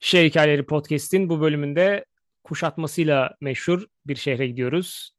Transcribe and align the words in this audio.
Şehir 0.00 0.30
Hikayeleri 0.30 0.66
Podcast'in 0.66 1.28
bu 1.28 1.40
bölümünde 1.40 2.04
kuşatmasıyla 2.44 3.36
meşhur 3.40 3.86
bir 4.06 4.16
şehre 4.16 4.46
gidiyoruz. 4.46 5.10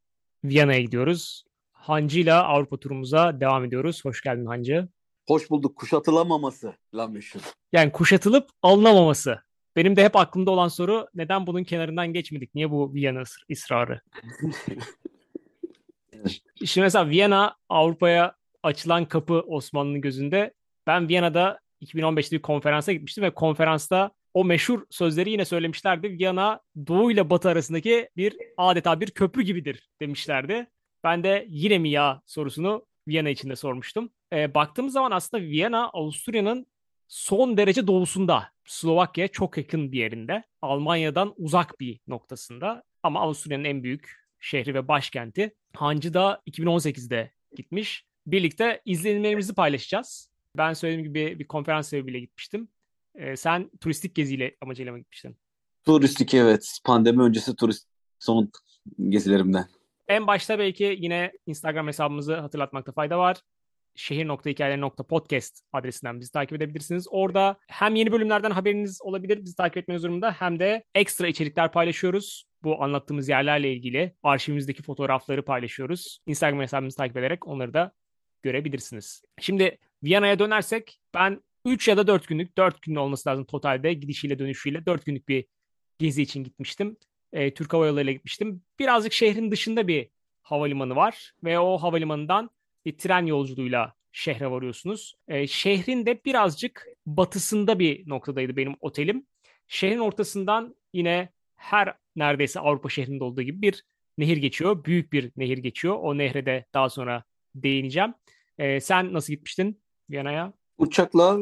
Viyana'ya 0.43 0.81
gidiyoruz. 0.81 1.43
Hancı 1.71 2.19
ile 2.19 2.33
Avrupa 2.33 2.77
turumuza 2.77 3.39
devam 3.39 3.65
ediyoruz. 3.65 4.05
Hoş 4.05 4.21
geldin 4.21 4.45
Hancı. 4.45 4.87
Hoş 5.27 5.49
bulduk. 5.49 5.75
Kuşatılamaması 5.75 6.73
lan 6.95 7.11
meşhur. 7.11 7.41
Yani 7.73 7.91
kuşatılıp 7.91 8.49
alınamaması. 8.61 9.39
Benim 9.75 9.95
de 9.95 10.03
hep 10.03 10.15
aklımda 10.15 10.51
olan 10.51 10.67
soru 10.67 11.07
neden 11.15 11.47
bunun 11.47 11.63
kenarından 11.63 12.13
geçmedik? 12.13 12.55
Niye 12.55 12.71
bu 12.71 12.93
Viyana 12.93 13.23
ısrarı? 13.51 14.01
Şimdi 16.65 16.85
mesela 16.85 17.09
Viyana 17.09 17.55
Avrupa'ya 17.69 18.35
açılan 18.65 19.05
kapı 19.05 19.33
Osmanlı'nın 19.33 20.01
gözünde. 20.01 20.53
Ben 20.87 21.09
Viyana'da 21.09 21.59
2015'te 21.81 22.35
bir 22.35 22.41
konferansa 22.41 22.91
gitmiştim 22.91 23.23
ve 23.23 23.33
konferansta 23.33 24.11
o 24.33 24.45
meşhur 24.45 24.85
sözleri 24.89 25.31
yine 25.31 25.45
söylemişlerdi. 25.45 26.09
Viyana 26.09 26.59
Doğu 26.87 27.11
ile 27.11 27.29
Batı 27.29 27.49
arasındaki 27.49 28.09
bir 28.17 28.37
adeta 28.57 28.99
bir 28.99 29.11
köprü 29.11 29.41
gibidir 29.41 29.89
demişlerdi. 30.01 30.67
Ben 31.03 31.23
de 31.23 31.45
yine 31.49 31.77
mi 31.77 31.89
ya 31.89 32.21
sorusunu 32.25 32.85
Viyana 33.07 33.29
içinde 33.29 33.55
sormuştum. 33.55 34.09
E, 34.33 34.53
baktığımız 34.53 34.93
zaman 34.93 35.11
aslında 35.11 35.43
Viyana 35.43 35.89
Avusturya'nın 35.89 36.67
son 37.07 37.57
derece 37.57 37.87
doğusunda. 37.87 38.49
Slovakya 38.65 39.27
çok 39.27 39.57
yakın 39.57 39.91
bir 39.91 39.99
yerinde. 39.99 40.43
Almanya'dan 40.61 41.33
uzak 41.37 41.79
bir 41.79 41.99
noktasında. 42.07 42.83
Ama 43.03 43.21
Avusturya'nın 43.21 43.63
en 43.63 43.83
büyük 43.83 44.15
şehri 44.39 44.73
ve 44.73 44.87
başkenti. 44.87 45.55
Hancı 45.75 46.13
da 46.13 46.41
2018'de 46.47 47.31
gitmiş. 47.55 48.05
Birlikte 48.27 48.81
izlenimlerimizi 48.85 49.53
paylaşacağız. 49.53 50.29
Ben 50.57 50.73
söylediğim 50.73 51.07
gibi 51.13 51.39
bir 51.39 51.47
konferans 51.47 51.89
sebebiyle 51.89 52.19
gitmiştim. 52.19 52.67
Ee, 53.15 53.35
sen 53.35 53.69
turistik 53.81 54.15
geziyle 54.15 54.55
amacıyla 54.61 54.91
mı 54.91 54.99
gitmiştin? 54.99 55.37
Turistik 55.85 56.33
evet. 56.33 56.79
Pandemi 56.83 57.21
öncesi 57.21 57.55
turist 57.55 57.87
son 58.19 58.51
gezilerimden. 59.09 59.65
En 60.07 60.27
başta 60.27 60.59
belki 60.59 60.97
yine 60.99 61.31
Instagram 61.47 61.87
hesabımızı 61.87 62.35
hatırlatmakta 62.35 62.91
fayda 62.91 63.17
var. 63.17 63.37
Şehir.hikayeleri.podcast 63.95 65.61
adresinden 65.73 66.19
bizi 66.19 66.31
takip 66.31 66.53
edebilirsiniz. 66.53 67.07
Orada 67.09 67.57
hem 67.67 67.95
yeni 67.95 68.11
bölümlerden 68.11 68.51
haberiniz 68.51 69.01
olabilir 69.01 69.43
bizi 69.43 69.55
takip 69.55 69.77
etmeniz 69.77 70.03
durumunda 70.03 70.31
hem 70.31 70.59
de 70.59 70.83
ekstra 70.95 71.27
içerikler 71.27 71.71
paylaşıyoruz. 71.71 72.45
Bu 72.63 72.83
anlattığımız 72.83 73.29
yerlerle 73.29 73.73
ilgili 73.73 74.15
arşivimizdeki 74.23 74.83
fotoğrafları 74.83 75.45
paylaşıyoruz. 75.45 76.19
Instagram 76.27 76.61
hesabımızı 76.61 76.97
takip 76.97 77.17
ederek 77.17 77.47
onları 77.47 77.73
da 77.73 77.91
görebilirsiniz. 78.45 79.23
Şimdi 79.39 79.77
Viyana'ya 80.03 80.39
dönersek 80.39 80.99
ben 81.13 81.41
3 81.65 81.87
ya 81.87 81.97
da 81.97 82.07
4 82.07 82.27
günlük, 82.27 82.57
4 82.57 82.81
gün 82.81 82.95
olması 82.95 83.29
lazım 83.29 83.45
totalde 83.45 83.93
gidişiyle 83.93 84.39
dönüşüyle 84.39 84.85
4 84.85 85.05
günlük 85.05 85.29
bir 85.29 85.45
gezi 85.99 86.21
için 86.21 86.43
gitmiştim. 86.43 86.97
E, 87.33 87.53
Türk 87.53 87.73
Hava 87.73 87.87
Yolları 87.87 88.03
ile 88.03 88.13
gitmiştim. 88.13 88.61
Birazcık 88.79 89.13
şehrin 89.13 89.51
dışında 89.51 89.87
bir 89.87 90.09
havalimanı 90.41 90.95
var 90.95 91.33
ve 91.43 91.59
o 91.59 91.77
havalimanından 91.77 92.49
bir 92.85 92.97
tren 92.97 93.25
yolculuğuyla 93.25 93.93
şehre 94.11 94.51
varıyorsunuz. 94.51 95.15
E, 95.27 95.47
şehrin 95.47 96.05
de 96.05 96.25
birazcık 96.25 96.87
batısında 97.05 97.79
bir 97.79 98.09
noktadaydı 98.09 98.57
benim 98.57 98.75
otelim. 98.81 99.25
Şehrin 99.67 99.99
ortasından 99.99 100.75
yine 100.93 101.29
her 101.55 101.93
neredeyse 102.15 102.59
Avrupa 102.59 102.89
şehrinde 102.89 103.23
olduğu 103.23 103.41
gibi 103.41 103.61
bir 103.61 103.83
nehir 104.17 104.37
geçiyor. 104.37 104.85
Büyük 104.85 105.13
bir 105.13 105.31
nehir 105.37 105.57
geçiyor. 105.57 105.95
O 106.01 106.17
nehre 106.17 106.45
de 106.45 106.65
daha 106.73 106.89
sonra 106.89 107.23
değineceğim. 107.55 108.13
E, 108.57 108.79
sen 108.79 109.13
nasıl 109.13 109.33
gitmiştin 109.33 109.81
Viyana'ya? 110.09 110.53
Uçakla 110.77 111.37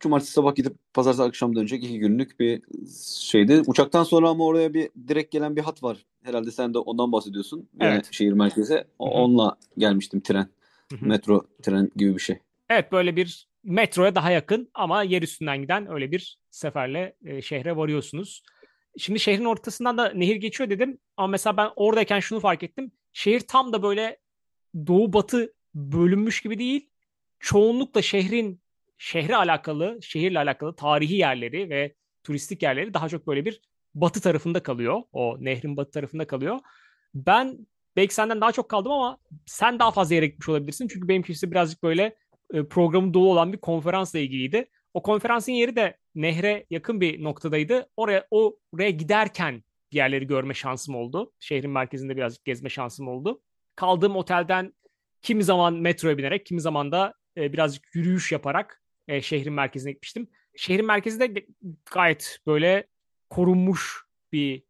cumartesi 0.00 0.32
sabah 0.32 0.54
gidip 0.54 0.72
pazartesi 0.94 1.22
akşam 1.22 1.56
dönecek 1.56 1.84
iki 1.84 1.98
günlük 1.98 2.40
bir 2.40 2.62
şeydi. 3.20 3.62
Uçaktan 3.66 4.04
sonra 4.04 4.28
ama 4.28 4.44
oraya 4.44 4.74
bir 4.74 4.90
direkt 5.08 5.32
gelen 5.32 5.56
bir 5.56 5.60
hat 5.60 5.82
var. 5.82 6.04
Herhalde 6.22 6.50
sen 6.50 6.74
de 6.74 6.78
ondan 6.78 7.12
bahsediyorsun. 7.12 7.68
Evet. 7.80 7.92
Yani 7.92 8.02
şehir 8.10 8.32
merkezi. 8.32 8.84
Onunla 8.98 9.56
gelmiştim 9.78 10.20
tren. 10.20 10.48
Hı-hı. 10.92 11.06
Metro 11.06 11.46
tren 11.62 11.90
gibi 11.96 12.14
bir 12.14 12.20
şey. 12.20 12.38
Evet 12.68 12.92
böyle 12.92 13.16
bir 13.16 13.48
metroya 13.64 14.14
daha 14.14 14.30
yakın 14.30 14.70
ama 14.74 15.02
yer 15.02 15.22
üstünden 15.22 15.62
giden 15.62 15.92
öyle 15.92 16.12
bir 16.12 16.38
seferle 16.50 17.16
e, 17.24 17.42
şehre 17.42 17.76
varıyorsunuz. 17.76 18.42
Şimdi 18.98 19.20
şehrin 19.20 19.44
ortasından 19.44 19.98
da 19.98 20.12
nehir 20.14 20.36
geçiyor 20.36 20.70
dedim 20.70 20.98
ama 21.16 21.26
mesela 21.26 21.56
ben 21.56 21.70
oradayken 21.76 22.20
şunu 22.20 22.40
fark 22.40 22.62
ettim. 22.62 22.92
Şehir 23.12 23.40
tam 23.40 23.72
da 23.72 23.82
böyle 23.82 24.18
doğu 24.86 25.12
batı 25.12 25.52
bölünmüş 25.74 26.40
gibi 26.40 26.58
değil. 26.58 26.90
Çoğunlukla 27.40 28.02
şehrin 28.02 28.60
şehre 28.98 29.36
alakalı, 29.36 29.98
şehirle 30.02 30.38
alakalı 30.38 30.76
tarihi 30.76 31.14
yerleri 31.14 31.70
ve 31.70 31.94
turistik 32.24 32.62
yerleri 32.62 32.94
daha 32.94 33.08
çok 33.08 33.26
böyle 33.26 33.44
bir 33.44 33.60
batı 33.94 34.20
tarafında 34.20 34.62
kalıyor. 34.62 35.02
O 35.12 35.36
nehrin 35.40 35.76
batı 35.76 35.90
tarafında 35.90 36.26
kalıyor. 36.26 36.58
Ben 37.14 37.66
belki 37.96 38.14
senden 38.14 38.40
daha 38.40 38.52
çok 38.52 38.68
kaldım 38.68 38.92
ama 38.92 39.18
sen 39.46 39.78
daha 39.78 39.90
fazla 39.90 40.14
yere 40.14 40.26
gitmiş 40.26 40.48
olabilirsin. 40.48 40.88
Çünkü 40.88 41.08
benimkisi 41.08 41.50
birazcık 41.50 41.82
böyle 41.82 42.16
e, 42.54 42.68
programı 42.68 43.14
dolu 43.14 43.30
olan 43.30 43.52
bir 43.52 43.58
konferansla 43.58 44.18
ilgiliydi. 44.18 44.70
O 44.94 45.02
konferansın 45.02 45.52
yeri 45.52 45.76
de 45.76 45.96
nehre 46.14 46.66
yakın 46.70 47.00
bir 47.00 47.24
noktadaydı. 47.24 47.86
Oraya 47.96 48.26
oraya 48.30 48.90
giderken 48.90 49.64
yerleri 49.92 50.26
görme 50.26 50.54
şansım 50.54 50.94
oldu. 50.94 51.32
Şehrin 51.40 51.70
merkezinde 51.70 52.16
birazcık 52.16 52.44
gezme 52.44 52.68
şansım 52.68 53.08
oldu. 53.08 53.42
Kaldığım 53.76 54.16
otelden 54.16 54.72
kimi 55.22 55.44
zaman 55.44 55.74
metroya 55.74 56.18
binerek, 56.18 56.46
kimi 56.46 56.60
zaman 56.60 56.92
da 56.92 57.14
e, 57.36 57.52
birazcık 57.52 57.94
yürüyüş 57.94 58.32
yaparak 58.32 58.82
e, 59.08 59.22
şehrin 59.22 59.52
merkezine 59.52 59.92
gitmiştim. 59.92 60.28
Şehrin 60.56 60.86
merkezi 60.86 61.20
de 61.20 61.46
gayet 61.92 62.38
böyle 62.46 62.86
korunmuş 63.30 64.04
bir 64.32 64.62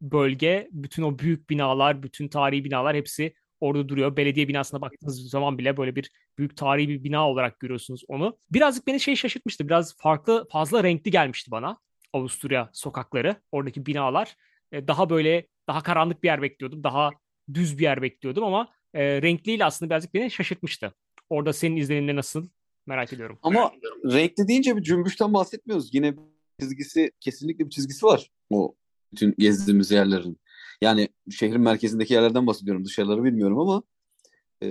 bölge. 0.00 0.68
Bütün 0.72 1.02
o 1.02 1.18
büyük 1.18 1.50
binalar, 1.50 2.02
bütün 2.02 2.28
tarihi 2.28 2.64
binalar 2.64 2.96
hepsi 2.96 3.34
orada 3.60 3.88
duruyor. 3.88 4.16
Belediye 4.16 4.48
binasına 4.48 4.80
baktığınız 4.80 5.30
zaman 5.30 5.58
bile 5.58 5.76
böyle 5.76 5.96
bir 5.96 6.10
büyük 6.38 6.56
tarihi 6.56 6.88
bir 6.88 7.04
bina 7.04 7.30
olarak 7.30 7.60
görüyorsunuz 7.60 8.02
onu. 8.08 8.38
Birazcık 8.50 8.86
beni 8.86 9.00
şey 9.00 9.16
şaşırtmıştı. 9.16 9.68
Biraz 9.68 9.96
farklı, 9.96 10.48
fazla 10.52 10.84
renkli 10.84 11.10
gelmişti 11.10 11.50
bana 11.50 11.78
Avusturya 12.12 12.70
sokakları, 12.72 13.36
oradaki 13.52 13.86
binalar. 13.86 14.36
E, 14.72 14.88
daha 14.88 15.10
böyle 15.10 15.46
daha 15.68 15.82
karanlık 15.82 16.22
bir 16.22 16.28
yer 16.28 16.42
bekliyordum. 16.42 16.84
Daha 16.84 17.10
düz 17.54 17.78
bir 17.78 17.82
yer 17.82 18.02
bekliyordum 18.02 18.44
ama 18.44 18.68
e, 18.94 19.22
renkliyle 19.22 19.64
aslında 19.64 19.90
birazcık 19.90 20.14
beni 20.14 20.30
şaşırtmıştı. 20.30 20.94
Orada 21.30 21.52
senin 21.52 21.76
izlenimin 21.76 22.16
nasıl? 22.16 22.48
Merak 22.86 23.12
ediyorum. 23.12 23.38
Ama 23.42 23.72
renkli 24.04 24.48
deyince 24.48 24.76
bir 24.76 24.82
cümbüşten 24.82 25.34
bahsetmiyoruz. 25.34 25.94
Yine 25.94 26.14
çizgisi 26.60 27.12
kesinlikle 27.20 27.64
bir 27.64 27.70
çizgisi 27.70 28.06
var. 28.06 28.30
O 28.50 28.74
bütün 29.12 29.34
gezdiğimiz 29.38 29.90
yerlerin. 29.90 30.40
Yani 30.80 31.08
şehrin 31.30 31.60
merkezindeki 31.60 32.14
yerlerden 32.14 32.46
bahsediyorum. 32.46 32.84
Dışarıları 32.84 33.24
bilmiyorum 33.24 33.58
ama 33.58 33.82
e, 34.62 34.68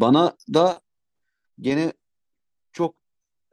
bana 0.00 0.36
da 0.54 0.80
gene 1.60 1.92
çok 2.72 2.94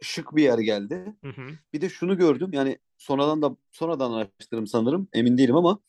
şık 0.02 0.36
bir 0.36 0.44
yer 0.44 0.60
geldi. 0.60 1.16
Hı 1.22 1.30
hı. 1.30 1.42
Bir 1.74 1.82
de 1.82 1.90
şunu 1.90 2.18
gördüm. 2.18 2.50
Yani 2.54 2.78
sonradan 2.98 3.42
da 3.42 3.58
sonradan 3.72 4.12
araştırdım 4.12 4.68
sanırım. 4.68 5.08
Emin 5.14 5.38
değilim 5.38 5.56
ama 5.56 5.80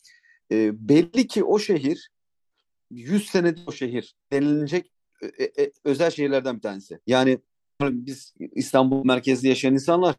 e, 0.52 0.88
belli 0.88 1.26
ki 1.26 1.44
o 1.44 1.58
şehir 1.58 2.10
100 2.90 3.26
senedir 3.26 3.62
o 3.66 3.72
şehir 3.72 4.16
denilecek 4.32 4.92
e, 5.38 5.44
e, 5.62 5.72
özel 5.84 6.10
şehirlerden 6.10 6.56
bir 6.56 6.62
tanesi. 6.62 6.98
Yani 7.06 7.38
biz 7.82 8.34
İstanbul 8.54 9.04
merkezli 9.04 9.48
yaşayan 9.48 9.74
insanlar 9.74 10.16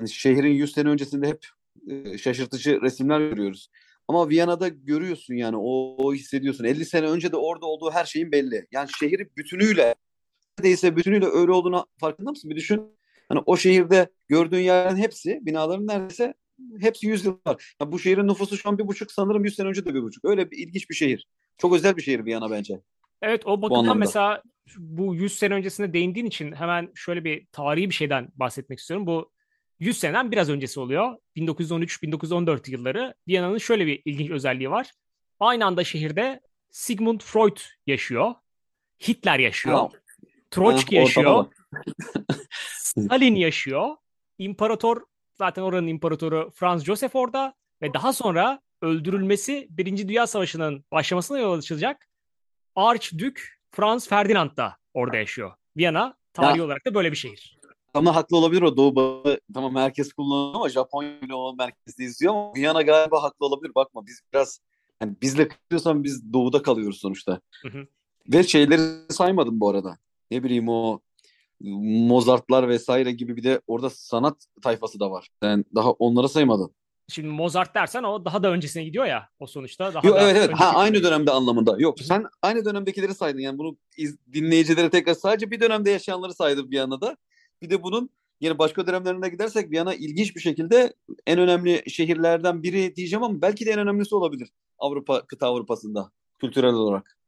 yani 0.00 0.10
şehrin 0.10 0.50
100 0.50 0.72
sene 0.72 0.88
öncesinde 0.88 1.28
hep 1.28 1.46
e, 1.88 2.18
şaşırtıcı 2.18 2.80
resimler 2.82 3.20
görüyoruz. 3.20 3.68
Ama 4.08 4.28
Viyana'da 4.28 4.68
görüyorsun 4.68 5.34
yani 5.34 5.56
o, 5.56 5.96
o 5.98 6.14
hissediyorsun. 6.14 6.64
50 6.64 6.84
sene 6.84 7.06
önce 7.06 7.32
de 7.32 7.36
orada 7.36 7.66
olduğu 7.66 7.90
her 7.90 8.04
şeyin 8.04 8.32
belli. 8.32 8.66
Yani 8.72 8.88
şehri 8.98 9.36
bütünüyle 9.36 9.94
neredeyse 10.58 10.96
bütünüyle 10.96 11.26
öyle 11.26 11.52
olduğunu 11.52 11.86
farkında 11.98 12.30
mısın? 12.30 12.50
Bir 12.50 12.56
düşün. 12.56 12.82
Hani 13.28 13.42
o 13.46 13.56
şehirde 13.56 14.08
gördüğün 14.28 14.60
yerlerin 14.60 14.96
hepsi, 14.96 15.38
binaların 15.42 15.86
neredeyse 15.86 16.34
hepsi 16.80 17.06
100 17.06 17.24
yıl 17.24 17.38
var. 17.46 17.74
Yani 17.80 17.92
bu 17.92 17.98
şehrin 17.98 18.28
nüfusu 18.28 18.56
şu 18.56 18.68
an 18.68 18.78
bir 18.78 18.86
buçuk 18.86 19.12
sanırım 19.12 19.44
100 19.44 19.56
sene 19.56 19.68
önce 19.68 19.84
de 19.84 19.94
bir 19.94 20.02
buçuk. 20.02 20.24
Öyle 20.24 20.50
bir 20.50 20.58
ilginç 20.58 20.90
bir 20.90 20.94
şehir. 20.94 21.26
Çok 21.58 21.74
özel 21.74 21.96
bir 21.96 22.02
şehir 22.02 22.24
Viyana 22.24 22.50
bence. 22.50 22.80
Evet 23.22 23.46
o 23.46 23.62
bakımdan 23.62 23.98
mesela 23.98 24.42
bu 24.78 25.14
100 25.14 25.38
sene 25.38 25.54
öncesinde 25.54 25.92
değindiğin 25.92 26.26
için 26.26 26.52
hemen 26.52 26.92
şöyle 26.94 27.24
bir 27.24 27.46
tarihi 27.52 27.90
bir 27.90 27.94
şeyden 27.94 28.28
bahsetmek 28.34 28.78
istiyorum. 28.78 29.06
Bu 29.06 29.30
100 29.80 29.98
seneden 29.98 30.32
biraz 30.32 30.50
öncesi 30.50 30.80
oluyor. 30.80 31.16
1913-1914 31.36 32.70
yılları. 32.70 33.14
Viyana'nın 33.28 33.58
şöyle 33.58 33.86
bir 33.86 34.02
ilginç 34.04 34.30
özelliği 34.30 34.70
var. 34.70 34.92
Aynı 35.40 35.66
anda 35.66 35.84
şehirde 35.84 36.40
Sigmund 36.70 37.20
Freud 37.20 37.56
yaşıyor. 37.86 38.34
Hitler 39.08 39.38
yaşıyor. 39.38 39.78
Oh. 39.78 39.90
Troçki 40.50 40.94
yaşıyor. 40.94 41.46
Stalin 42.78 43.34
yaşıyor. 43.34 43.96
İmparator 44.38 45.02
zaten 45.34 45.62
oranın 45.62 45.86
imparatoru 45.86 46.50
Franz 46.54 46.84
Joseph 46.84 47.16
orada 47.16 47.54
ve 47.82 47.94
daha 47.94 48.12
sonra 48.12 48.60
öldürülmesi 48.82 49.66
Birinci 49.70 50.08
Dünya 50.08 50.26
Savaşı'nın 50.26 50.84
başlamasına 50.92 51.38
yol 51.38 51.58
açılacak 51.58 52.08
Archduke 52.76 53.42
Franz 53.70 54.08
Ferdinand 54.08 54.56
da 54.56 54.76
orada 54.94 55.16
yaşıyor. 55.16 55.52
Viyana 55.76 56.16
tarihi 56.32 56.58
Ya 56.58 56.64
olarak 56.64 56.86
da 56.86 56.94
böyle 56.94 57.10
bir 57.10 57.16
şehir. 57.16 57.58
Ama 57.94 58.14
haklı 58.16 58.36
olabilir 58.36 58.62
o 58.62 58.76
Doğu 58.76 58.96
Batı. 58.96 59.40
Tamam 59.54 59.76
herkes 59.76 60.12
kullanıyor 60.12 60.54
ama 60.54 60.68
Japonya 60.68 61.22
bile 61.22 61.34
o 61.34 61.54
merkezde 61.54 62.04
izliyor 62.04 62.34
ama 62.34 62.54
Viyana 62.54 62.82
galiba 62.82 63.22
haklı 63.22 63.46
olabilir. 63.46 63.74
Bakma 63.74 64.06
biz 64.06 64.20
biraz 64.32 64.60
hani 65.00 65.16
bizle 65.22 65.48
kıyasıyorsan 65.48 66.04
biz 66.04 66.32
doğuda 66.32 66.62
kalıyoruz 66.62 67.00
sonuçta. 67.00 67.40
Hı 67.62 67.68
hı. 67.68 67.86
Ve 68.32 68.42
şeyleri 68.42 69.12
saymadım 69.12 69.60
bu 69.60 69.68
arada. 69.68 69.98
Ne 70.30 70.44
bileyim 70.44 70.68
o 70.68 71.00
Mozartlar 72.08 72.68
vesaire 72.68 73.12
gibi 73.12 73.36
bir 73.36 73.44
de 73.44 73.60
orada 73.66 73.90
sanat 73.90 74.46
tayfası 74.62 75.00
da 75.00 75.10
var. 75.10 75.28
Sen 75.42 75.64
daha 75.74 75.90
onlara 75.90 76.28
saymadın. 76.28 76.74
Şimdi 77.12 77.28
Mozart 77.28 77.74
dersen 77.74 78.02
o 78.02 78.24
daha 78.24 78.42
da 78.42 78.50
öncesine 78.50 78.84
gidiyor 78.84 79.04
ya 79.04 79.28
o 79.38 79.46
sonuçta 79.46 79.94
daha 79.94 80.06
Yok 80.06 80.16
da 80.16 80.22
evet 80.22 80.36
evet. 80.36 80.52
Ha 80.52 80.72
aynı 80.74 81.02
dönemde 81.02 81.30
anlamında. 81.30 81.76
Yok 81.78 82.00
sen 82.00 82.26
aynı 82.42 82.64
dönemdekileri 82.64 83.14
saydın. 83.14 83.38
Yani 83.38 83.58
bunu 83.58 83.76
iz, 83.96 84.16
dinleyicilere 84.32 84.90
tekrar 84.90 85.14
sadece 85.14 85.50
bir 85.50 85.60
dönemde 85.60 85.90
yaşayanları 85.90 86.34
saydım 86.34 86.70
Viyana'da. 86.70 87.16
Bir 87.62 87.70
de 87.70 87.82
bunun 87.82 88.10
yine 88.40 88.58
başka 88.58 88.86
dönemlerine 88.86 89.28
gidersek 89.28 89.70
Viyana 89.70 89.94
ilginç 89.94 90.36
bir 90.36 90.40
şekilde 90.40 90.94
en 91.26 91.38
önemli 91.38 91.90
şehirlerden 91.90 92.62
biri 92.62 92.96
diyeceğim 92.96 93.22
ama 93.22 93.42
belki 93.42 93.66
de 93.66 93.70
en 93.70 93.78
önemlisi 93.78 94.14
olabilir. 94.14 94.48
Avrupa 94.78 95.26
kıta 95.26 95.46
Avrupa'sında 95.46 96.10
kültürel 96.38 96.74
olarak. 96.74 97.18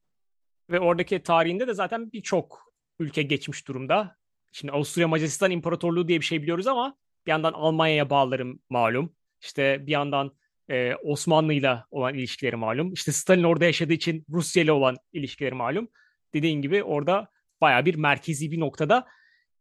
Ve 0.70 0.80
oradaki 0.80 1.22
tarihinde 1.22 1.69
de 1.69 1.75
zaten 1.75 2.12
birçok 2.12 2.72
ülke 2.98 3.22
geçmiş 3.22 3.69
durumda. 3.69 4.16
Şimdi 4.52 4.72
Avusturya 4.72 5.08
Macaristan 5.08 5.50
İmparatorluğu 5.50 6.08
diye 6.08 6.20
bir 6.20 6.25
şey 6.25 6.42
biliyoruz 6.42 6.66
ama 6.66 6.96
bir 7.26 7.30
yandan 7.30 7.52
Almanya'ya 7.52 8.10
bağlarım 8.10 8.58
malum. 8.70 9.12
İşte 9.44 9.87
bir 9.87 9.93
yandan 9.93 10.32
e, 10.70 10.94
Osmanlı'yla 10.94 11.87
olan 11.91 12.14
ilişkileri 12.14 12.56
malum. 12.56 12.93
İşte 12.93 13.12
Stalin 13.12 13.43
orada 13.43 13.64
yaşadığı 13.64 13.93
için 13.93 14.25
Rusya 14.31 14.62
ile 14.62 14.73
olan 14.73 14.96
ilişkileri 15.12 15.55
malum. 15.55 15.88
Dediğin 16.35 16.62
gibi 16.62 16.82
orada 16.82 17.29
baya 17.61 17.85
bir 17.85 17.94
merkezi 17.94 18.50
bir 18.50 18.61
noktada. 18.61 19.06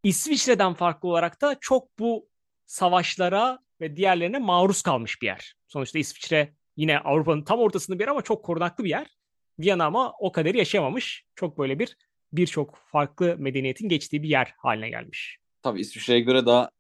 İsviçre'den 0.04 0.74
farklı 0.74 1.10
olarak 1.10 1.42
da 1.42 1.58
çok 1.62 2.00
bu 2.00 2.30
savaşlara 2.66 3.60
ve 3.82 3.96
diğerlerine 3.96 4.40
maruz 4.40 4.82
kalmış 4.82 5.22
bir 5.22 5.28
yer. 5.28 5.56
Sonuçta 5.68 6.00
İsviçre 6.00 6.54
yine 6.78 7.00
Avrupa'nın 7.00 7.44
tam 7.44 7.60
ortasında 7.60 8.00
bir 8.00 8.04
yer 8.04 8.12
ama 8.12 8.22
çok 8.22 8.46
korunaklı 8.46 8.84
bir 8.84 8.90
yer. 8.90 9.08
Viyana 9.60 9.86
ama 9.86 10.14
o 10.20 10.32
kadar 10.32 10.56
yaşamamış. 10.56 11.26
Çok 11.36 11.58
böyle 11.58 11.80
bir 11.80 11.98
birçok 12.34 12.80
farklı 12.92 13.36
medeniyetin 13.38 13.90
geçtiği 13.90 14.24
bir 14.24 14.30
yer 14.30 14.54
haline 14.58 14.90
gelmiş. 14.90 15.38
Tabii 15.62 15.82
İsviçre'ye 15.82 16.20
göre 16.20 16.46
daha 16.46 16.72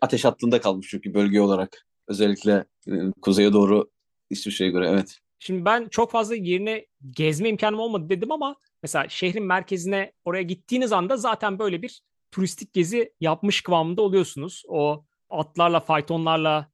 ateş 0.00 0.24
hattında 0.24 0.60
kalmış 0.60 0.88
çünkü 0.90 1.14
bölge 1.14 1.40
olarak. 1.40 1.86
Özellikle 2.12 2.64
e, 2.88 2.92
kuzeye 3.22 3.52
doğru 3.52 3.90
İsviçre'ye 4.30 4.70
göre 4.70 4.88
evet. 4.88 5.18
Şimdi 5.38 5.64
ben 5.64 5.88
çok 5.88 6.10
fazla 6.10 6.34
yerine 6.34 6.86
gezme 7.10 7.48
imkanım 7.48 7.80
olmadı 7.80 8.08
dedim 8.08 8.32
ama 8.32 8.56
mesela 8.82 9.08
şehrin 9.08 9.44
merkezine 9.44 10.12
oraya 10.24 10.42
gittiğiniz 10.42 10.92
anda 10.92 11.16
zaten 11.16 11.58
böyle 11.58 11.82
bir 11.82 12.02
turistik 12.32 12.72
gezi 12.72 13.12
yapmış 13.20 13.60
kıvamında 13.60 14.02
oluyorsunuz. 14.02 14.62
O 14.68 15.04
atlarla, 15.30 15.80
faytonlarla 15.80 16.70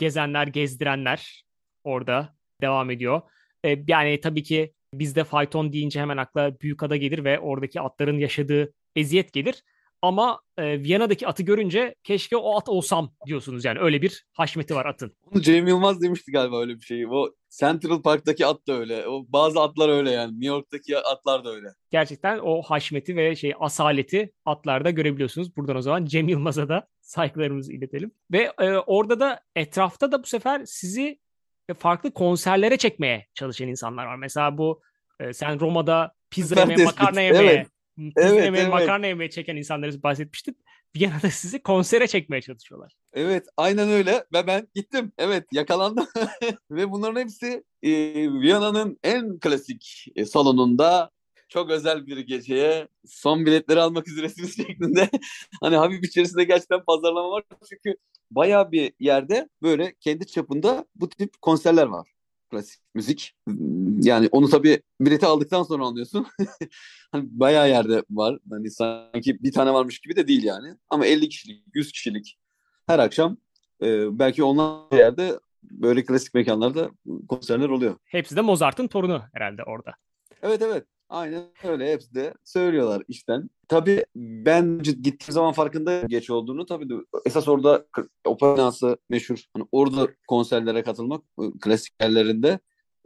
gezenler, 0.00 0.46
gezdirenler 0.46 1.44
orada 1.84 2.36
devam 2.60 2.90
ediyor. 2.90 3.20
E, 3.64 3.78
yani 3.88 4.20
tabii 4.20 4.42
ki 4.42 4.72
bizde 4.94 5.24
fayton 5.24 5.72
deyince 5.72 6.00
hemen 6.00 6.16
akla 6.16 6.60
büyük 6.60 6.82
ada 6.82 6.96
gelir 6.96 7.24
ve 7.24 7.40
oradaki 7.40 7.80
atların 7.80 8.18
yaşadığı 8.18 8.72
eziyet 8.96 9.32
gelir. 9.32 9.62
Ama 10.02 10.40
e, 10.58 10.82
Viyana'daki 10.82 11.26
atı 11.26 11.42
görünce 11.42 11.94
keşke 12.02 12.36
o 12.36 12.56
at 12.58 12.68
olsam 12.68 13.12
diyorsunuz 13.26 13.64
yani 13.64 13.78
öyle 13.80 14.02
bir 14.02 14.26
haşmeti 14.32 14.74
var 14.74 14.86
atın. 14.86 15.16
Onu 15.32 15.42
Cem 15.42 15.66
Yılmaz 15.66 16.02
demişti 16.02 16.32
galiba 16.32 16.60
öyle 16.60 16.74
bir 16.74 16.84
şeyi. 16.84 17.08
O 17.08 17.30
Central 17.50 18.02
Park'taki 18.02 18.46
at 18.46 18.66
da 18.68 18.72
öyle. 18.72 19.08
O 19.08 19.24
bazı 19.28 19.60
atlar 19.60 19.88
öyle 19.88 20.10
yani. 20.10 20.32
New 20.32 20.46
York'taki 20.46 20.98
atlar 20.98 21.44
da 21.44 21.50
öyle. 21.50 21.68
Gerçekten 21.90 22.38
o 22.38 22.62
haşmeti 22.62 23.16
ve 23.16 23.36
şey 23.36 23.54
asaleti 23.60 24.32
atlarda 24.44 24.90
görebiliyorsunuz. 24.90 25.56
Buradan 25.56 25.76
o 25.76 25.82
zaman 25.82 26.04
Cem 26.04 26.28
Yılmaz'a 26.28 26.68
da 26.68 26.88
saygılarımızı 27.00 27.72
iletelim. 27.72 28.10
Ve 28.32 28.52
e, 28.60 28.70
orada 28.72 29.20
da 29.20 29.40
etrafta 29.56 30.12
da 30.12 30.22
bu 30.22 30.26
sefer 30.26 30.62
sizi 30.64 31.18
farklı 31.78 32.10
konserlere 32.10 32.76
çekmeye 32.76 33.26
çalışan 33.34 33.68
insanlar 33.68 34.06
var. 34.06 34.16
Mesela 34.16 34.58
bu 34.58 34.82
e, 35.20 35.32
sen 35.32 35.60
Roma'da 35.60 36.12
pizza 36.30 36.60
yemeye, 36.60 36.84
makarna 36.84 37.20
yemeye, 37.20 37.50
Evet. 37.50 37.66
Evet, 38.16 38.44
yemeye, 38.44 38.62
evet. 38.62 38.72
makarna 38.72 39.06
yemeye 39.06 39.30
çeken 39.30 39.56
insanları 39.56 40.02
bahsetmiştin. 40.02 40.56
Viyana'da 40.96 41.30
sizi 41.30 41.62
konsere 41.62 42.06
çekmeye 42.06 42.42
çalışıyorlar. 42.42 42.96
Evet 43.12 43.46
aynen 43.56 43.88
öyle 43.88 44.24
ve 44.32 44.46
ben 44.46 44.68
gittim. 44.74 45.12
Evet 45.18 45.44
yakalandım. 45.52 46.06
ve 46.70 46.90
bunların 46.90 47.20
hepsi 47.20 47.64
e, 47.82 47.90
Viyana'nın 48.32 48.98
en 49.02 49.38
klasik 49.38 50.06
e, 50.16 50.24
salonunda 50.24 51.10
çok 51.48 51.70
özel 51.70 52.06
bir 52.06 52.18
geceye 52.18 52.88
son 53.06 53.46
biletleri 53.46 53.80
almak 53.80 54.08
üzeresiniz 54.08 54.56
şeklinde. 54.56 55.10
hani 55.60 55.76
hafif 55.76 56.04
içerisinde 56.04 56.44
gerçekten 56.44 56.84
pazarlama 56.84 57.30
var. 57.30 57.44
Çünkü 57.68 57.96
bayağı 58.30 58.72
bir 58.72 58.92
yerde 59.00 59.48
böyle 59.62 59.94
kendi 60.00 60.26
çapında 60.26 60.86
bu 60.94 61.08
tip 61.08 61.42
konserler 61.42 61.86
var. 61.86 62.15
Klasik 62.56 62.80
müzik. 62.94 63.36
Yani 64.00 64.28
onu 64.32 64.48
tabii 64.48 64.82
bileti 65.00 65.26
aldıktan 65.26 65.62
sonra 65.62 65.84
anlıyorsun. 65.84 66.26
hani 67.12 67.24
bayağı 67.30 67.68
yerde 67.68 68.02
var. 68.10 68.38
Hani 68.50 68.70
sanki 68.70 69.42
bir 69.42 69.52
tane 69.52 69.72
varmış 69.72 69.98
gibi 69.98 70.16
de 70.16 70.28
değil 70.28 70.44
yani. 70.44 70.74
Ama 70.90 71.06
50 71.06 71.28
kişilik, 71.28 71.64
100 71.74 71.92
kişilik 71.92 72.38
her 72.86 72.98
akşam 72.98 73.36
e, 73.82 74.18
belki 74.18 74.44
onlar 74.44 74.96
yerde 74.96 75.40
böyle 75.62 76.04
klasik 76.04 76.34
mekanlarda 76.34 76.90
konserler 77.28 77.68
oluyor. 77.68 77.96
Hepsi 78.04 78.36
de 78.36 78.40
Mozart'ın 78.40 78.86
torunu 78.86 79.22
herhalde 79.32 79.62
orada. 79.62 79.94
Evet 80.42 80.62
evet. 80.62 80.86
Aynen 81.08 81.44
öyle. 81.64 81.92
Hepsi 81.92 82.14
de 82.14 82.34
söylüyorlar 82.44 83.02
işten. 83.08 83.50
Tabii 83.68 84.04
ben 84.16 84.78
gittiğim 84.82 85.32
zaman 85.32 85.52
farkında 85.52 86.00
geç 86.00 86.30
olduğunu 86.30 86.66
tabii 86.66 86.88
de 86.88 86.94
esas 87.26 87.48
orada 87.48 87.86
k- 87.92 88.08
opera 88.24 88.54
binası 88.56 88.98
meşhur. 89.10 89.38
Hani 89.54 89.66
orada 89.72 90.08
konserlere 90.28 90.82
katılmak 90.82 91.22
e, 91.40 91.42
klasik 91.60 91.94
yerlerinde 92.02 92.58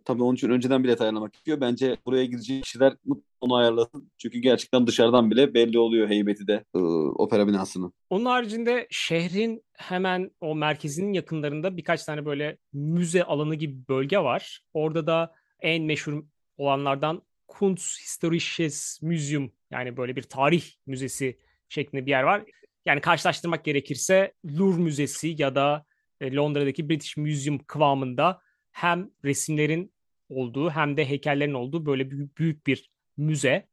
tabii 0.05 0.23
onun 0.23 0.35
için 0.35 0.51
önceden 0.51 0.85
bilet 0.85 1.01
ayarlamak 1.01 1.33
gerekiyor. 1.33 1.61
Bence 1.61 1.97
buraya 2.07 2.25
gidecek 2.25 2.63
kişiler 2.63 2.97
onu 3.41 3.55
ayarlasın. 3.55 4.11
Çünkü 4.19 4.39
gerçekten 4.39 4.87
dışarıdan 4.87 5.31
bile 5.31 5.55
belli 5.55 5.79
oluyor 5.79 6.09
heybeti 6.09 6.47
de 6.47 6.65
e, 6.75 6.79
opera 7.19 7.47
binasının. 7.47 7.93
Onun 8.11 8.25
haricinde 8.25 8.87
şehrin 8.91 9.63
hemen 9.73 10.31
o 10.41 10.55
merkezinin 10.55 11.13
yakınlarında 11.13 11.77
birkaç 11.77 12.05
tane 12.05 12.27
böyle 12.27 12.59
müze 12.73 13.25
alanı 13.25 13.55
gibi 13.55 13.89
bölge 13.89 14.19
var. 14.19 14.61
Orada 14.75 15.07
da 15.07 15.35
en 15.61 15.83
meşhur 15.85 16.23
olanlardan 16.59 17.23
Kunsthistorisches 17.51 19.03
Museum 19.03 19.53
yani 19.71 19.97
böyle 19.97 20.17
bir 20.17 20.23
tarih 20.23 20.65
müzesi 20.87 21.39
şeklinde 21.69 22.07
bir 22.07 22.11
yer 22.11 22.23
var. 22.23 22.45
Yani 22.87 23.01
karşılaştırmak 23.01 23.65
gerekirse 23.65 24.33
Louvre 24.59 24.83
Müzesi 24.83 25.35
ya 25.39 25.55
da 25.55 25.85
e, 26.21 26.35
Londra'daki 26.35 26.89
British 26.89 27.17
Museum 27.17 27.59
kıvamında 27.59 28.41
hem 28.73 29.11
resimlerin 29.25 29.93
olduğu 30.29 30.71
hem 30.71 30.97
de 30.97 31.05
heykellerin 31.05 31.55
olduğu 31.55 31.87
böyle 31.87 32.11
büyük, 32.11 32.39
büyük 32.39 32.67
bir 32.67 32.91
müze 33.17 33.69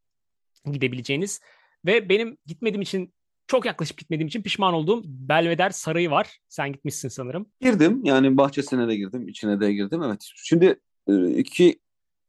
gidebileceğiniz 0.71 1.41
ve 1.85 2.09
benim 2.09 2.37
gitmediğim 2.45 2.81
için 2.81 3.13
çok 3.47 3.65
yaklaşıp 3.65 3.97
gitmediğim 3.97 4.27
için 4.27 4.41
pişman 4.41 4.73
olduğum 4.73 5.01
Belvedere 5.05 5.71
Sarayı 5.71 6.11
var. 6.11 6.37
Sen 6.49 6.71
gitmişsin 6.71 7.09
sanırım. 7.09 7.45
Girdim 7.61 8.01
yani 8.03 8.37
bahçesine 8.37 8.87
de 8.87 8.95
girdim, 8.95 9.27
içine 9.27 9.59
de 9.59 9.73
girdim. 9.73 10.03
Evet. 10.03 10.31
Şimdi 10.35 10.79
e, 11.07 11.29
iki 11.29 11.79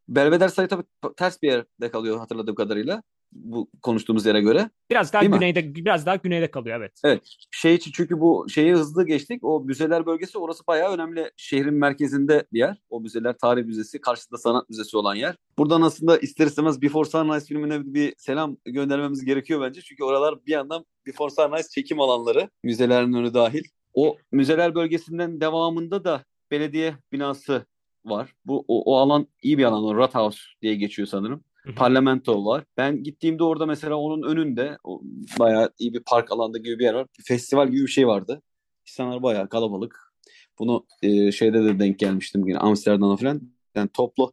Belvedere 0.09 0.49
Sarayı 0.49 0.69
tabii 0.69 0.85
ters 1.17 1.43
bir 1.43 1.49
yerde 1.49 1.91
kalıyor 1.91 2.19
hatırladığım 2.19 2.55
kadarıyla. 2.55 3.03
Bu 3.33 3.71
konuştuğumuz 3.83 4.27
yere 4.27 4.41
göre. 4.41 4.71
Biraz 4.91 5.13
daha 5.13 5.23
Değil 5.23 5.31
mi? 5.31 5.39
güneyde 5.39 5.75
biraz 5.75 6.07
daha 6.07 6.17
güneyde 6.17 6.51
kalıyor 6.51 6.79
evet. 6.79 6.93
Evet. 7.05 7.23
Şey 7.51 7.75
için 7.75 7.93
çünkü 7.95 8.21
bu 8.21 8.47
şeyi 8.49 8.73
hızlı 8.73 9.07
geçtik. 9.07 9.45
O 9.45 9.61
müzeler 9.61 10.07
bölgesi 10.07 10.39
orası 10.39 10.67
bayağı 10.67 10.93
önemli. 10.93 11.31
Şehrin 11.37 11.75
merkezinde 11.75 12.47
bir 12.53 12.59
yer. 12.59 12.77
O 12.91 13.01
müzeler 13.01 13.39
tarih 13.39 13.65
müzesi, 13.65 14.01
karşısında 14.01 14.39
sanat 14.39 14.69
müzesi 14.69 14.97
olan 14.97 15.15
yer. 15.15 15.37
Buradan 15.59 15.83
aslında 15.83 16.19
ister 16.19 16.47
istemez 16.47 16.83
Before 16.83 17.09
Sunrise 17.09 17.47
filmine 17.47 17.95
bir 17.95 18.15
selam 18.19 18.57
göndermemiz 18.65 19.25
gerekiyor 19.25 19.61
bence. 19.61 19.83
Çünkü 19.83 20.05
oralar 20.05 20.47
bir 20.47 20.53
yandan 20.53 20.85
Before 21.07 21.31
Sunrise 21.31 21.69
çekim 21.69 22.01
alanları. 22.01 22.51
Müzelerin 22.63 23.13
önü 23.13 23.35
dahil. 23.35 23.65
O 23.95 24.17
müzeler 24.33 24.75
bölgesinden 24.75 25.41
devamında 25.41 26.05
da 26.05 26.25
belediye 26.51 26.95
binası 27.13 27.67
var. 28.11 28.33
Bu 28.45 28.65
o, 28.69 28.83
o 28.93 28.97
alan 28.97 29.27
iyi 29.43 29.59
bir 29.59 29.65
alan. 29.65 29.85
O 29.85 29.97
Rathaus 29.97 30.39
diye 30.63 30.75
geçiyor 30.75 31.09
sanırım. 31.09 31.45
Hı 31.63 31.71
hı. 31.71 31.75
Parlamento 31.75 32.45
var. 32.45 32.65
Ben 32.77 33.03
gittiğimde 33.03 33.45
orada 33.45 33.67
mesela 33.67 33.97
onun 33.97 34.23
önünde 34.29 34.79
o 34.85 35.03
bayağı 35.39 35.71
iyi 35.79 35.95
bir 35.95 36.01
park 36.01 36.33
alanda 36.33 36.59
gibi 36.59 36.79
bir 36.79 36.85
yer 36.85 36.95
var. 36.95 37.07
Bir 37.19 37.25
festival 37.25 37.69
gibi 37.69 37.83
bir 37.83 37.91
şey 37.91 38.07
vardı. 38.07 38.43
İnsanlar 38.89 39.23
bayağı 39.23 39.49
kalabalık. 39.49 40.13
Bunu 40.59 40.87
e, 41.03 41.33
şeyde 41.33 41.65
de 41.65 41.79
denk 41.79 41.99
gelmiştim 41.99 42.49
yine 42.49 42.59
Amsterdam'da 42.59 43.17
falan. 43.17 43.43
Yani 43.75 43.89
toplu 43.89 44.33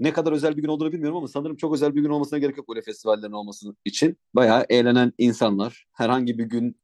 ne 0.00 0.12
kadar 0.12 0.32
özel 0.32 0.56
bir 0.56 0.62
gün 0.62 0.68
olduğunu 0.68 0.92
bilmiyorum 0.92 1.16
ama 1.16 1.28
sanırım 1.28 1.56
çok 1.56 1.74
özel 1.74 1.94
bir 1.94 2.02
gün 2.02 2.10
olmasına 2.10 2.38
gerek 2.38 2.56
yok 2.56 2.68
böyle 2.68 2.82
festivallerin 2.82 3.32
olması 3.32 3.74
için. 3.84 4.16
Bayağı 4.34 4.66
eğlenen 4.68 5.12
insanlar. 5.18 5.86
Herhangi 5.92 6.38
bir 6.38 6.44
gün 6.44 6.76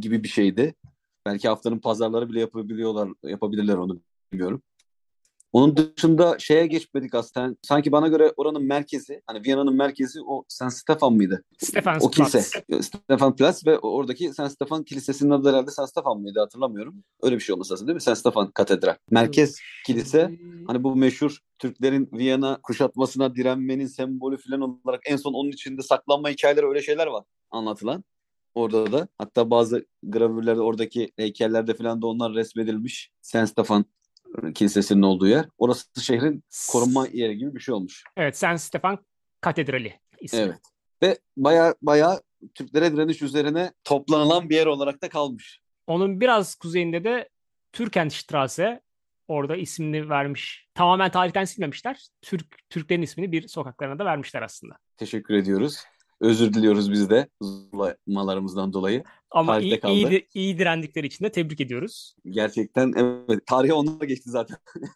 gibi 0.00 0.22
bir 0.22 0.28
şeydi. 0.28 0.74
Belki 1.26 1.48
haftanın 1.48 1.78
pazarları 1.78 2.28
bile 2.28 2.40
yapabiliyorlar, 2.40 3.08
yapabilirler 3.22 3.76
onu 3.76 4.00
bilmiyorum. 4.32 4.62
Onun 5.52 5.76
dışında 5.76 6.38
şeye 6.38 6.66
geçmedik 6.66 7.14
aslında. 7.14 7.56
Sanki 7.62 7.92
bana 7.92 8.08
göre 8.08 8.32
oranın 8.36 8.64
merkezi, 8.64 9.22
hani 9.26 9.44
Viyana'nın 9.46 9.76
merkezi 9.76 10.20
o 10.26 10.44
San 10.48 10.68
Stefan 10.68 11.12
mıydı? 11.12 11.44
Stefan 11.58 11.98
O 12.00 12.10
kilise. 12.10 12.42
Stefan 12.82 13.36
Platz 13.36 13.66
ve 13.66 13.78
oradaki 13.78 14.32
San 14.32 14.48
Stefan 14.48 14.84
Kilisesi'nin 14.84 15.30
adı 15.30 15.48
herhalde 15.48 15.70
San 15.70 15.86
Stefan 15.86 16.20
mıydı 16.20 16.40
hatırlamıyorum. 16.40 17.04
Öyle 17.22 17.36
bir 17.36 17.40
şey 17.40 17.52
olması 17.52 17.72
lazım 17.72 17.86
değil 17.86 17.94
mi? 17.94 18.00
San 18.00 18.14
Stefan 18.14 18.50
Katedral. 18.50 18.94
Merkez 19.10 19.58
kilise 19.86 20.38
hani 20.66 20.84
bu 20.84 20.96
meşhur 20.96 21.38
Türklerin 21.58 22.08
Viyana 22.12 22.58
kuşatmasına 22.62 23.34
direnmenin 23.34 23.86
sembolü 23.86 24.36
falan 24.36 24.60
olarak 24.60 25.00
en 25.06 25.16
son 25.16 25.32
onun 25.32 25.50
içinde 25.50 25.82
saklanma 25.82 26.28
hikayeleri 26.28 26.66
öyle 26.66 26.82
şeyler 26.82 27.06
var 27.06 27.24
anlatılan. 27.50 28.04
Orada 28.54 28.92
da 28.92 29.08
hatta 29.18 29.50
bazı 29.50 29.86
gravürlerde 30.02 30.60
oradaki 30.60 31.12
heykellerde 31.16 31.74
falan 31.74 32.02
da 32.02 32.06
onlar 32.06 32.34
resmedilmiş. 32.34 33.10
San 33.22 33.44
Stefan 33.44 33.84
Kilisesi'nin 34.54 35.02
olduğu 35.02 35.28
yer. 35.28 35.46
Orası 35.58 36.02
şehrin 36.02 36.44
korunma 36.70 37.06
yeri 37.12 37.38
gibi 37.38 37.54
bir 37.54 37.60
şey 37.60 37.74
olmuş. 37.74 38.04
Evet, 38.16 38.38
San 38.38 38.56
Stefan 38.56 38.98
Katedrali 39.40 40.00
ismi. 40.20 40.38
Evet. 40.40 40.58
Ve 41.02 41.18
baya 41.36 41.74
baya 41.82 42.20
Türklere 42.54 42.92
direniş 42.92 43.22
üzerine 43.22 43.72
toplanılan 43.84 44.50
bir 44.50 44.56
yer 44.56 44.66
olarak 44.66 45.02
da 45.02 45.08
kalmış. 45.08 45.60
Onun 45.86 46.20
biraz 46.20 46.54
kuzeyinde 46.54 47.04
de 47.04 47.28
Türkenstraße 47.72 48.80
orada 49.28 49.56
ismini 49.56 50.08
vermiş. 50.08 50.68
Tamamen 50.74 51.10
tarihten 51.10 51.44
silmemişler. 51.44 52.06
Türk 52.22 52.68
Türklerin 52.70 53.02
ismini 53.02 53.32
bir 53.32 53.48
sokaklarına 53.48 53.98
da 53.98 54.04
vermişler 54.04 54.42
aslında. 54.42 54.74
Teşekkür 54.96 55.34
ediyoruz. 55.34 55.84
Özür 56.22 56.54
diliyoruz 56.54 56.92
biz 56.92 57.10
de 57.10 57.28
zulamalarımızdan 57.42 58.72
dolayı. 58.72 59.04
Ama 59.30 59.60
iyi, 59.60 59.80
iyi, 59.86 60.28
iyi 60.34 60.58
direndikleri 60.58 61.06
için 61.06 61.24
de 61.24 61.32
tebrik 61.32 61.60
ediyoruz. 61.60 62.14
Gerçekten 62.30 62.92
evet. 62.96 63.46
Tarihe 63.46 63.72
onlar 63.72 64.06
geçti 64.06 64.30
zaten. 64.30 64.56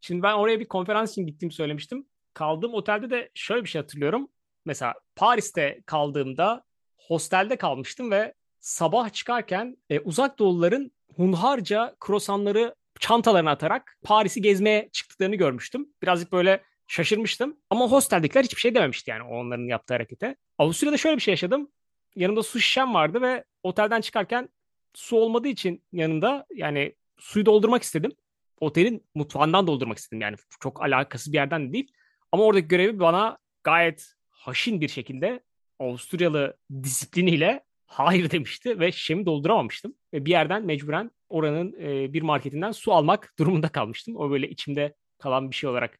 Şimdi 0.00 0.22
ben 0.22 0.34
oraya 0.34 0.60
bir 0.60 0.68
konferans 0.68 1.12
için 1.12 1.26
gittiğimi 1.26 1.52
söylemiştim. 1.52 2.06
Kaldığım 2.34 2.74
otelde 2.74 3.10
de 3.10 3.30
şöyle 3.34 3.64
bir 3.64 3.68
şey 3.68 3.80
hatırlıyorum. 3.80 4.28
Mesela 4.64 4.94
Paris'te 5.16 5.80
kaldığımda 5.86 6.64
hostelde 6.96 7.56
kalmıştım 7.56 8.10
ve 8.10 8.34
sabah 8.60 9.12
çıkarken 9.12 9.76
e, 9.90 10.00
uzak 10.00 10.38
doğuluların 10.38 10.92
hunharca 11.16 11.96
krosanları 12.00 12.74
çantalarına 13.00 13.50
atarak 13.50 13.98
Paris'i 14.02 14.42
gezmeye 14.42 14.88
çıktıklarını 14.92 15.36
görmüştüm. 15.36 15.88
Birazcık 16.02 16.32
böyle 16.32 16.62
şaşırmıştım. 16.88 17.56
Ama 17.70 17.90
hosteldekiler 17.90 18.44
hiçbir 18.44 18.60
şey 18.60 18.74
dememişti 18.74 19.10
yani 19.10 19.22
onların 19.22 19.64
yaptığı 19.64 19.94
harekete. 19.94 20.36
Avusturya'da 20.58 20.96
şöyle 20.96 21.16
bir 21.16 21.22
şey 21.22 21.32
yaşadım. 21.32 21.70
Yanımda 22.16 22.42
su 22.42 22.60
şişem 22.60 22.94
vardı 22.94 23.22
ve 23.22 23.44
otelden 23.62 24.00
çıkarken 24.00 24.48
su 24.94 25.16
olmadığı 25.16 25.48
için 25.48 25.82
yanında 25.92 26.46
yani 26.54 26.94
suyu 27.18 27.46
doldurmak 27.46 27.82
istedim. 27.82 28.12
Otelin 28.60 29.06
mutfağından 29.14 29.66
doldurmak 29.66 29.98
istedim 29.98 30.20
yani 30.20 30.36
çok 30.60 30.82
alakası 30.82 31.32
bir 31.32 31.36
yerden 31.36 31.68
de 31.68 31.72
değil. 31.72 31.92
Ama 32.32 32.44
oradaki 32.44 32.68
görevi 32.68 33.00
bana 33.00 33.38
gayet 33.64 34.14
haşin 34.28 34.80
bir 34.80 34.88
şekilde 34.88 35.40
Avusturyalı 35.78 36.56
disipliniyle 36.82 37.64
hayır 37.86 38.30
demişti 38.30 38.80
ve 38.80 38.92
şişemi 38.92 39.26
dolduramamıştım. 39.26 39.94
Ve 40.12 40.24
bir 40.24 40.30
yerden 40.30 40.64
mecburen 40.64 41.10
oranın 41.28 41.72
e, 41.80 42.12
bir 42.12 42.22
marketinden 42.22 42.72
su 42.72 42.92
almak 42.92 43.34
durumunda 43.38 43.68
kalmıştım. 43.68 44.16
O 44.16 44.30
böyle 44.30 44.48
içimde 44.50 44.94
kalan 45.18 45.50
bir 45.50 45.56
şey 45.56 45.70
olarak 45.70 45.98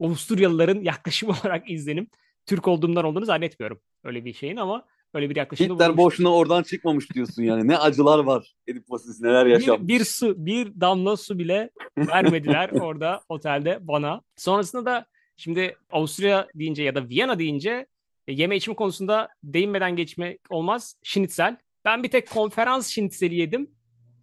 Avusturyalıların 0.00 0.80
yaklaşımı 0.80 1.32
olarak 1.44 1.70
izlenim. 1.70 2.08
Türk 2.46 2.68
olduğumdan 2.68 3.04
olduğunu 3.04 3.24
zannetmiyorum 3.24 3.80
öyle 4.04 4.24
bir 4.24 4.32
şeyin 4.32 4.56
ama 4.56 4.86
öyle 5.14 5.30
bir 5.30 5.36
yaklaşımda 5.36 5.74
Hitler 5.74 5.96
boşuna 5.96 6.34
oradan 6.34 6.62
çıkmamış 6.62 7.10
diyorsun 7.10 7.42
yani. 7.42 7.68
Ne 7.68 7.78
acılar 7.78 8.18
var 8.18 8.54
Edip 8.66 8.90
Vasis 8.90 9.20
neler 9.20 9.46
yaşanmış. 9.46 9.88
Bir, 9.88 9.98
bir 9.98 10.04
su, 10.04 10.46
bir 10.46 10.80
damla 10.80 11.16
su 11.16 11.38
bile 11.38 11.70
vermediler 11.98 12.70
orada 12.80 13.20
otelde 13.28 13.78
bana. 13.80 14.22
Sonrasında 14.36 14.84
da 14.84 15.06
şimdi 15.36 15.76
Avusturya 15.90 16.48
deyince 16.54 16.82
ya 16.82 16.94
da 16.94 17.08
Viyana 17.08 17.38
deyince 17.38 17.86
e, 18.28 18.32
yeme 18.32 18.56
içme 18.56 18.74
konusunda 18.74 19.28
değinmeden 19.44 19.96
geçmek 19.96 20.40
olmaz. 20.50 20.96
Şinitsel. 21.02 21.56
Ben 21.84 22.02
bir 22.02 22.10
tek 22.10 22.30
konferans 22.30 22.88
şinitseli 22.88 23.34
yedim. 23.34 23.70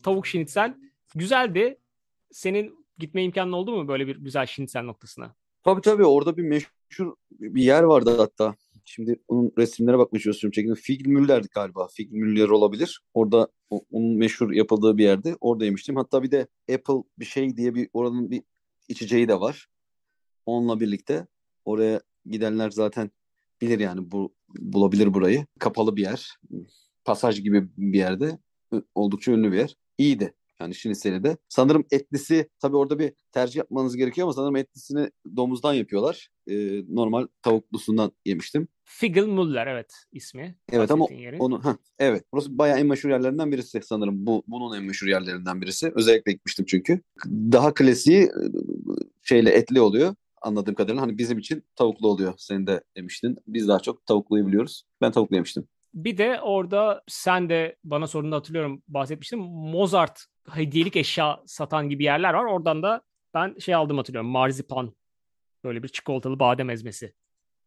Tavuk 0.04 0.28
şinitsel. 0.28 0.74
Güzeldi. 1.16 1.78
Senin 2.32 2.86
gitme 2.98 3.24
imkanın 3.24 3.52
oldu 3.52 3.72
mu 3.72 3.88
böyle 3.88 4.08
bir 4.08 4.16
güzel 4.16 4.46
şinitsel 4.46 4.84
noktasına? 4.84 5.36
Tabii 5.66 5.82
tabii 5.82 6.06
orada 6.06 6.38
bir 6.38 6.44
meşhur 6.44 7.16
bir 7.32 7.64
yer 7.64 7.84
vardı 7.84 8.16
hatta. 8.18 8.56
Şimdi 8.86 9.20
onun 9.28 9.52
resimlere 9.58 9.98
bakmaya 9.98 10.20
çalışıyorum 10.20 10.52
çekimde. 10.52 10.76
Fig 10.76 11.08
Müller'di 11.08 11.48
galiba. 11.56 11.88
Fig 11.88 12.12
Müller 12.12 12.50
olabilir. 12.50 13.02
Orada 13.14 13.48
onun 13.70 14.18
meşhur 14.18 14.52
yapıldığı 14.52 14.98
bir 14.98 15.04
yerde. 15.04 15.36
Orada 15.42 15.66
yemiştim. 15.66 15.96
Hatta 15.96 16.24
bir 16.24 16.32
de 16.32 16.48
Apple 16.74 17.04
bir 17.20 17.26
şey 17.26 17.58
diye 17.58 17.76
bir 17.76 17.90
oranın 17.94 18.32
bir 18.32 18.44
içeceği 18.88 19.28
de 19.28 19.40
var. 19.40 19.68
Onunla 20.46 20.80
birlikte 20.80 21.28
oraya 21.66 22.02
gidenler 22.26 22.70
zaten 22.70 23.12
bilir 23.62 23.80
yani 23.80 24.12
bu 24.12 24.36
bulabilir 24.60 25.14
burayı. 25.14 25.46
Kapalı 25.60 25.96
bir 25.96 26.02
yer. 26.02 26.38
Pasaj 27.06 27.42
gibi 27.42 27.70
bir 27.78 27.98
yerde. 27.98 28.40
Oldukça 28.96 29.32
ünlü 29.32 29.52
bir 29.52 29.58
yer. 29.58 29.76
İyiydi. 29.98 30.34
Yani 30.62 30.76
Şiniseli 30.76 31.24
de. 31.24 31.38
Sanırım 31.50 31.86
etlisi 31.92 32.50
tabii 32.60 32.78
orada 32.78 33.00
bir 33.00 33.14
tercih 33.32 33.56
yapmanız 33.56 33.96
gerekiyor 33.96 34.26
ama 34.26 34.34
sanırım 34.34 34.56
etlisini 34.56 35.12
domuzdan 35.36 35.74
yapıyorlar. 35.74 36.30
Ee, 36.48 36.84
normal 36.90 37.28
tavuklusundan 37.42 38.12
yemiştim. 38.26 38.68
Figel 38.84 39.26
Muller 39.26 39.68
evet 39.68 39.94
ismi. 40.12 40.56
Evet 40.72 40.92
ama 40.92 41.08
yeri. 41.12 41.38
onu 41.40 41.66
ha 41.66 41.78
evet. 42.00 42.24
Burası 42.34 42.58
bayağı 42.58 42.80
en 42.80 42.88
meşhur 42.88 43.10
yerlerinden 43.10 43.52
birisi 43.52 43.82
sanırım. 43.84 44.26
Bu 44.26 44.44
bunun 44.48 44.78
en 44.78 44.84
meşhur 44.84 45.08
yerlerinden 45.08 45.62
birisi. 45.62 45.92
Özellikle 45.96 46.32
gitmiştim 46.32 46.66
çünkü. 46.66 47.02
Daha 47.26 47.74
klasiği 47.74 48.24
e, 48.24 48.32
şeyle 49.24 49.52
etli 49.52 49.82
oluyor 49.82 50.16
anladığım 50.46 50.76
kadarıyla. 50.76 51.02
Hani 51.02 51.18
bizim 51.18 51.38
için 51.38 51.64
tavuklu 51.76 52.08
oluyor. 52.08 52.34
Sen 52.38 52.68
de 52.68 52.82
demiştin. 52.98 53.38
Biz 53.48 53.68
daha 53.68 53.80
çok 53.80 54.06
tavukluyu 54.06 54.48
biliyoruz. 54.48 54.84
Ben 55.02 55.12
tavuklu 55.12 55.36
yemiştim. 55.36 55.68
Bir 55.96 56.18
de 56.18 56.42
orada 56.42 57.04
sen 57.08 57.50
de 57.50 57.76
bana 57.84 58.08
sorduğunda 58.08 58.36
hatırlıyorum 58.36 58.84
bahsetmiştim. 58.88 59.40
Mozart 59.40 60.26
hediyelik 60.50 60.96
eşya 60.96 61.40
satan 61.46 61.90
gibi 61.90 62.04
yerler 62.04 62.34
var. 62.34 62.46
Oradan 62.46 62.84
da 62.84 63.02
ben 63.34 63.56
şey 63.60 63.76
aldım 63.76 63.98
hatırlıyorum. 63.98 64.30
Marzipan. 64.30 64.96
Böyle 65.64 65.84
bir 65.84 65.88
çikolatalı 65.88 66.40
badem 66.40 66.70
ezmesi. 66.70 67.14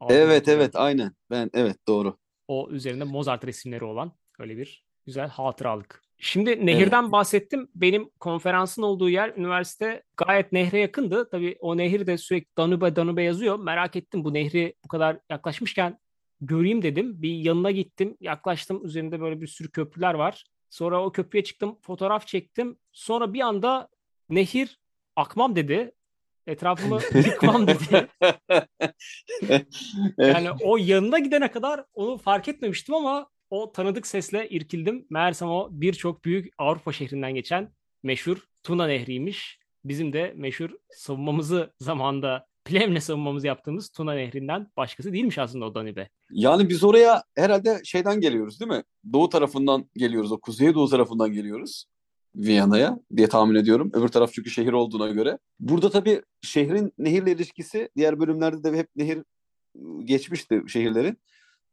Aldım 0.01 0.17
evet 0.17 0.49
evet 0.49 0.77
aynen. 0.77 1.13
Ben 1.31 1.51
evet 1.55 1.77
doğru. 1.89 2.19
O 2.49 2.69
üzerinde 2.71 3.05
Mozart 3.05 3.47
resimleri 3.47 3.85
olan 3.85 4.13
öyle 4.39 4.57
bir 4.57 4.85
güzel 5.07 5.29
hatıralık. 5.29 6.03
Şimdi 6.19 6.67
nehirden 6.67 7.03
evet. 7.03 7.13
bahsettim. 7.13 7.69
Benim 7.75 8.11
konferansın 8.21 8.83
olduğu 8.83 9.09
yer 9.09 9.33
üniversite 9.37 10.03
gayet 10.17 10.53
nehre 10.53 10.79
yakındı. 10.79 11.29
Tabii 11.31 11.57
o 11.61 11.77
nehir 11.77 12.07
de 12.07 12.19
sürekli 12.19 12.57
Danube 12.57 12.97
Danube 12.97 13.23
yazıyor. 13.23 13.59
Merak 13.59 13.97
ettim 13.97 14.25
bu 14.25 14.35
nehri 14.35 14.75
bu 14.85 14.89
kadar 14.89 15.19
yaklaşmışken 15.31 15.99
göreyim 16.41 16.83
dedim. 16.83 17.23
Bir 17.23 17.35
yanına 17.35 17.71
gittim. 17.71 18.17
Yaklaştım. 18.21 18.87
Üzerinde 18.87 19.21
böyle 19.21 19.41
bir 19.41 19.47
sürü 19.47 19.71
köprüler 19.71 20.15
var. 20.15 20.45
Sonra 20.71 21.05
o 21.05 21.13
köprüye 21.13 21.45
çıktım, 21.45 21.79
fotoğraf 21.83 22.27
çektim. 22.27 22.79
Sonra 22.93 23.33
bir 23.33 23.41
anda 23.41 23.89
nehir 24.31 24.79
akmam 25.17 25.57
dedi. 25.57 25.93
Etrafımı 26.47 27.01
yıkmam 27.15 27.67
dedi. 27.67 28.09
yani 30.19 30.51
o 30.63 30.77
yanına 30.77 31.19
gidene 31.19 31.51
kadar 31.51 31.85
onu 31.95 32.19
fark 32.19 32.49
etmemiştim 32.49 32.95
ama 32.95 33.29
o 33.51 33.73
tanıdık 33.73 34.07
sesle 34.07 34.49
irkildim. 34.49 35.07
Meğersem 35.11 35.49
o 35.49 35.69
birçok 35.71 36.25
büyük 36.25 36.55
Avrupa 36.59 36.93
şehrinden 36.93 37.35
geçen 37.35 37.73
meşhur 38.03 38.45
Tuna 38.63 38.87
Nehri'ymiş. 38.87 39.59
Bizim 39.85 40.13
de 40.13 40.33
meşhur 40.37 40.71
savunmamızı 40.91 41.75
zamanda 41.81 42.47
Plevne 42.69 43.01
savunmamızı 43.01 43.47
yaptığımız 43.47 43.89
Tuna 43.89 44.15
Nehri'nden 44.15 44.67
başkası 44.77 45.13
değilmiş 45.13 45.39
aslında 45.39 45.65
o 45.65 45.75
Danube. 45.75 46.09
Yani 46.31 46.69
biz 46.69 46.85
oraya 46.85 47.23
herhalde 47.37 47.81
şeyden 47.85 48.21
geliyoruz 48.21 48.61
değil 48.61 48.71
mi? 48.71 48.83
Doğu 49.13 49.29
tarafından 49.29 49.91
geliyoruz. 49.97 50.33
O 50.33 50.41
kuzey 50.41 50.75
doğu 50.75 50.89
tarafından 50.89 51.33
geliyoruz. 51.33 51.85
Viyana'ya 52.35 52.99
diye 53.17 53.29
tahmin 53.29 53.55
ediyorum. 53.55 53.91
Öbür 53.95 54.09
taraf 54.09 54.31
çünkü 54.33 54.51
şehir 54.51 54.73
olduğuna 54.73 55.09
göre. 55.09 55.39
Burada 55.61 55.91
tabii 55.91 56.23
şehrin 56.43 56.93
nehirle 56.99 57.33
ilişkisi 57.33 57.89
diğer 57.97 58.21
bölümlerde 58.21 58.63
de 58.63 58.79
hep 58.79 58.89
nehir 58.97 59.23
geçmişti 60.05 60.63
şehirlerin. 60.69 61.19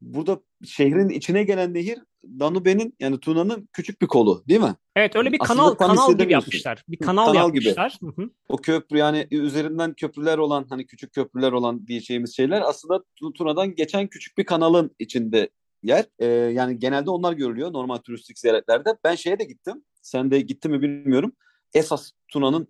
Burada 0.01 0.39
şehrin 0.65 1.09
içine 1.09 1.43
gelen 1.43 1.73
nehir 1.73 1.99
Danube'nin 2.39 2.95
yani 2.99 3.19
Tuna'nın 3.19 3.69
küçük 3.73 4.01
bir 4.01 4.07
kolu 4.07 4.43
değil 4.47 4.59
mi? 4.59 4.75
Evet 4.95 5.15
öyle 5.15 5.31
bir 5.31 5.37
kanal 5.37 5.73
kanal 5.73 6.17
gibi 6.17 6.33
yapmışlar. 6.33 6.83
Bir 6.87 6.97
kanal, 6.97 7.25
kanal 7.25 7.35
yapmışlar. 7.35 7.97
Gibi. 8.01 8.29
O 8.49 8.57
köprü 8.57 8.97
yani 8.97 9.27
üzerinden 9.31 9.93
köprüler 9.93 10.37
olan 10.37 10.65
hani 10.69 10.85
küçük 10.85 11.13
köprüler 11.13 11.51
olan 11.51 11.87
diyeceğimiz 11.87 12.35
şeyler 12.35 12.61
aslında 12.61 13.03
Tuna'dan 13.35 13.75
geçen 13.75 14.07
küçük 14.07 14.37
bir 14.37 14.43
kanalın 14.43 14.95
içinde 14.99 15.49
yer. 15.83 16.05
Ee, 16.19 16.25
yani 16.25 16.79
genelde 16.79 17.09
onlar 17.09 17.33
görülüyor 17.33 17.73
normal 17.73 17.97
turistik 17.97 18.39
ziyaretlerde. 18.39 18.97
Ben 19.03 19.15
şeye 19.15 19.39
de 19.39 19.43
gittim. 19.43 19.83
Sen 20.01 20.31
de 20.31 20.41
gittin 20.41 20.71
mi 20.71 20.81
bilmiyorum. 20.81 21.31
Esas 21.73 22.11
Tuna'nın 22.27 22.67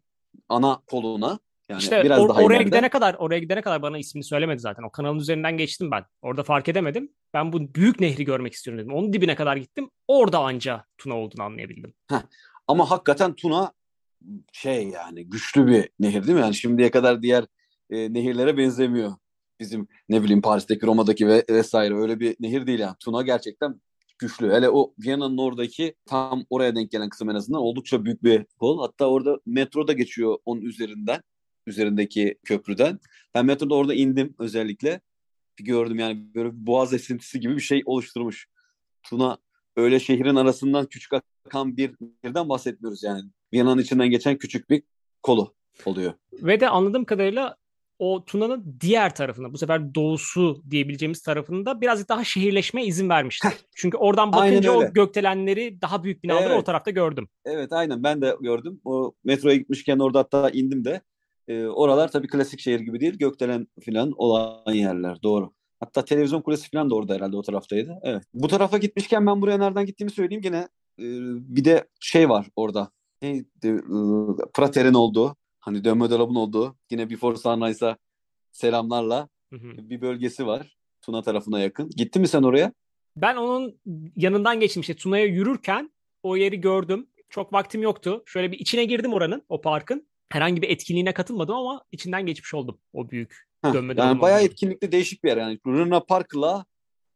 ana 0.49 0.81
koluna 0.87 1.39
yani 1.69 1.79
işte 1.79 2.03
biraz 2.03 2.19
or- 2.19 2.29
daha 2.29 2.41
oraya 2.41 2.55
ileride. 2.55 2.69
gidene 2.69 2.89
kadar 2.89 3.13
oraya 3.13 3.39
gidene 3.39 3.61
kadar 3.61 3.81
bana 3.81 3.97
ismini 3.97 4.23
söylemedi 4.23 4.59
zaten. 4.59 4.83
O 4.83 4.89
kanalın 4.89 5.19
üzerinden 5.19 5.57
geçtim 5.57 5.91
ben. 5.91 6.03
Orada 6.21 6.43
fark 6.43 6.69
edemedim. 6.69 7.09
Ben 7.33 7.53
bu 7.53 7.73
büyük 7.75 7.99
nehri 7.99 8.25
görmek 8.25 8.53
istiyorum 8.53 8.83
dedim. 8.83 8.93
Onun 8.93 9.13
dibine 9.13 9.35
kadar 9.35 9.57
gittim. 9.57 9.89
Orada 10.07 10.39
anca 10.39 10.85
Tuna 10.97 11.17
olduğunu 11.17 11.43
anlayabildim. 11.43 11.93
Heh. 12.09 12.21
Ama 12.67 12.91
hakikaten 12.91 13.33
Tuna 13.33 13.71
şey 14.51 14.87
yani 14.87 15.25
güçlü 15.25 15.67
bir 15.67 15.89
nehir 15.99 16.23
değil 16.23 16.37
mi? 16.37 16.41
Yani 16.41 16.55
şimdiye 16.55 16.91
kadar 16.91 17.21
diğer 17.21 17.45
e, 17.89 18.13
nehirlere 18.13 18.57
benzemiyor. 18.57 19.13
Bizim 19.59 19.87
ne 20.09 20.23
bileyim 20.23 20.41
Paris'teki, 20.41 20.87
Roma'daki 20.87 21.27
ve 21.27 21.45
vesaire 21.49 21.95
öyle 21.95 22.19
bir 22.19 22.35
nehir 22.39 22.67
değil 22.67 22.79
yani. 22.79 22.95
Tuna 22.99 23.21
gerçekten 23.21 23.81
güçlü. 24.19 24.51
Hele 24.51 24.69
o 24.69 24.93
Viyana'nın 24.99 25.37
oradaki 25.37 25.95
tam 26.05 26.45
oraya 26.49 26.75
denk 26.75 26.91
gelen 26.91 27.09
kısım 27.09 27.29
en 27.29 27.35
azından 27.35 27.61
oldukça 27.61 28.05
büyük 28.05 28.23
bir 28.23 28.45
kol. 28.59 28.81
Hatta 28.81 29.05
orada 29.05 29.39
metro 29.45 29.87
da 29.87 29.93
geçiyor 29.93 30.37
onun 30.45 30.61
üzerinden. 30.61 31.21
Üzerindeki 31.65 32.37
köprüden. 32.43 32.99
Ben 33.35 33.45
metroda 33.45 33.75
orada 33.75 33.93
indim 33.93 34.35
özellikle. 34.39 35.01
Bir 35.59 35.65
gördüm 35.65 35.99
yani 35.99 36.35
böyle 36.35 36.51
bir 36.51 36.65
boğaz 36.67 36.93
esintisi 36.93 37.39
gibi 37.39 37.55
bir 37.55 37.61
şey 37.61 37.83
oluşturmuş. 37.85 38.47
Tuna 39.03 39.37
öyle 39.75 39.99
şehrin 39.99 40.35
arasından 40.35 40.85
küçük 40.85 41.11
akan 41.45 41.77
bir 41.77 41.95
nehirden 42.23 42.49
bahsetmiyoruz 42.49 43.03
yani. 43.03 43.29
Viyana'nın 43.53 43.81
içinden 43.81 44.09
geçen 44.09 44.37
küçük 44.37 44.69
bir 44.69 44.83
kolu 45.23 45.55
oluyor. 45.85 46.13
Ve 46.33 46.59
de 46.59 46.69
anladığım 46.69 47.05
kadarıyla 47.05 47.57
o 47.99 48.25
Tuna'nın 48.25 48.77
diğer 48.81 49.15
tarafında 49.15 49.53
bu 49.53 49.57
sefer 49.57 49.95
doğusu 49.95 50.63
diyebileceğimiz 50.69 51.21
tarafında 51.21 51.81
birazcık 51.81 52.09
daha 52.09 52.23
şehirleşme 52.23 52.85
izin 52.85 53.09
vermişler. 53.09 53.53
Çünkü 53.75 53.97
oradan 53.97 54.31
bakınca 54.31 54.71
o 54.71 54.93
gökdelenleri 54.93 55.81
daha 55.81 56.03
büyük 56.03 56.23
binaları 56.23 56.49
evet. 56.49 56.59
o 56.59 56.63
tarafta 56.63 56.91
gördüm. 56.91 57.27
Evet 57.45 57.73
aynen 57.73 58.03
ben 58.03 58.21
de 58.21 58.35
gördüm. 58.41 58.81
O 58.85 59.13
metroya 59.23 59.55
gitmişken 59.55 59.99
orada 59.99 60.19
hatta 60.19 60.49
indim 60.49 60.85
de. 60.85 61.01
E, 61.47 61.65
oralar 61.65 62.11
tabii 62.11 62.27
klasik 62.27 62.59
şehir 62.59 62.79
gibi 62.79 62.99
değil. 62.99 63.17
Gökdelen 63.17 63.67
falan 63.85 64.11
olan 64.17 64.73
yerler 64.73 65.23
doğru. 65.23 65.53
Hatta 65.79 66.05
televizyon 66.05 66.41
kulesi 66.41 66.71
falan 66.71 66.89
da 66.89 66.95
orada 66.95 67.13
herhalde 67.13 67.37
o 67.37 67.41
taraftaydı. 67.41 67.99
Evet. 68.03 68.23
Bu 68.33 68.47
tarafa 68.47 68.77
gitmişken 68.77 69.27
ben 69.27 69.41
buraya 69.41 69.57
nereden 69.57 69.85
gittiğimi 69.85 70.11
söyleyeyim. 70.11 70.41
Gene 70.41 70.57
e, 70.99 71.05
bir 71.55 71.65
de 71.65 71.87
şey 71.99 72.29
var 72.29 72.47
orada. 72.55 72.91
Neydi? 73.21 73.67
E, 73.67 73.79
Prater'in 74.53 74.93
olduğu 74.93 75.35
Hani 75.65 75.83
dönme 75.83 76.09
dolabın 76.09 76.35
olduğu 76.35 76.77
yine 76.91 77.09
Before 77.09 77.37
Sunrise'a 77.37 77.97
selamlarla 78.51 79.29
hı 79.53 79.55
hı. 79.55 79.89
bir 79.89 80.01
bölgesi 80.01 80.47
var. 80.47 80.77
Tuna 81.01 81.21
tarafına 81.21 81.59
yakın. 81.59 81.89
Gitti 81.89 82.19
mi 82.19 82.27
sen 82.27 82.43
oraya? 82.43 82.73
Ben 83.17 83.35
onun 83.35 83.79
yanından 84.15 84.59
geçtim 84.59 84.81
işte 84.81 84.95
Tuna'ya 84.95 85.25
yürürken 85.25 85.91
o 86.23 86.35
yeri 86.35 86.61
gördüm. 86.61 87.07
Çok 87.29 87.53
vaktim 87.53 87.81
yoktu. 87.81 88.23
Şöyle 88.25 88.51
bir 88.51 88.59
içine 88.59 88.85
girdim 88.85 89.13
oranın, 89.13 89.43
o 89.49 89.61
parkın. 89.61 90.07
Herhangi 90.29 90.61
bir 90.61 90.69
etkinliğine 90.69 91.13
katılmadım 91.13 91.55
ama 91.55 91.83
içinden 91.91 92.25
geçmiş 92.25 92.53
oldum 92.53 92.77
o 92.93 93.09
büyük 93.09 93.47
Heh, 93.61 93.73
dönme 93.73 93.93
Yani 93.97 94.21
bayağı 94.21 94.39
olduğu. 94.39 94.45
etkinlikli 94.45 94.91
değişik 94.91 95.23
bir 95.23 95.29
yer 95.29 95.37
yani. 95.37 95.59
Luna 95.67 95.99
Park'la 95.99 96.65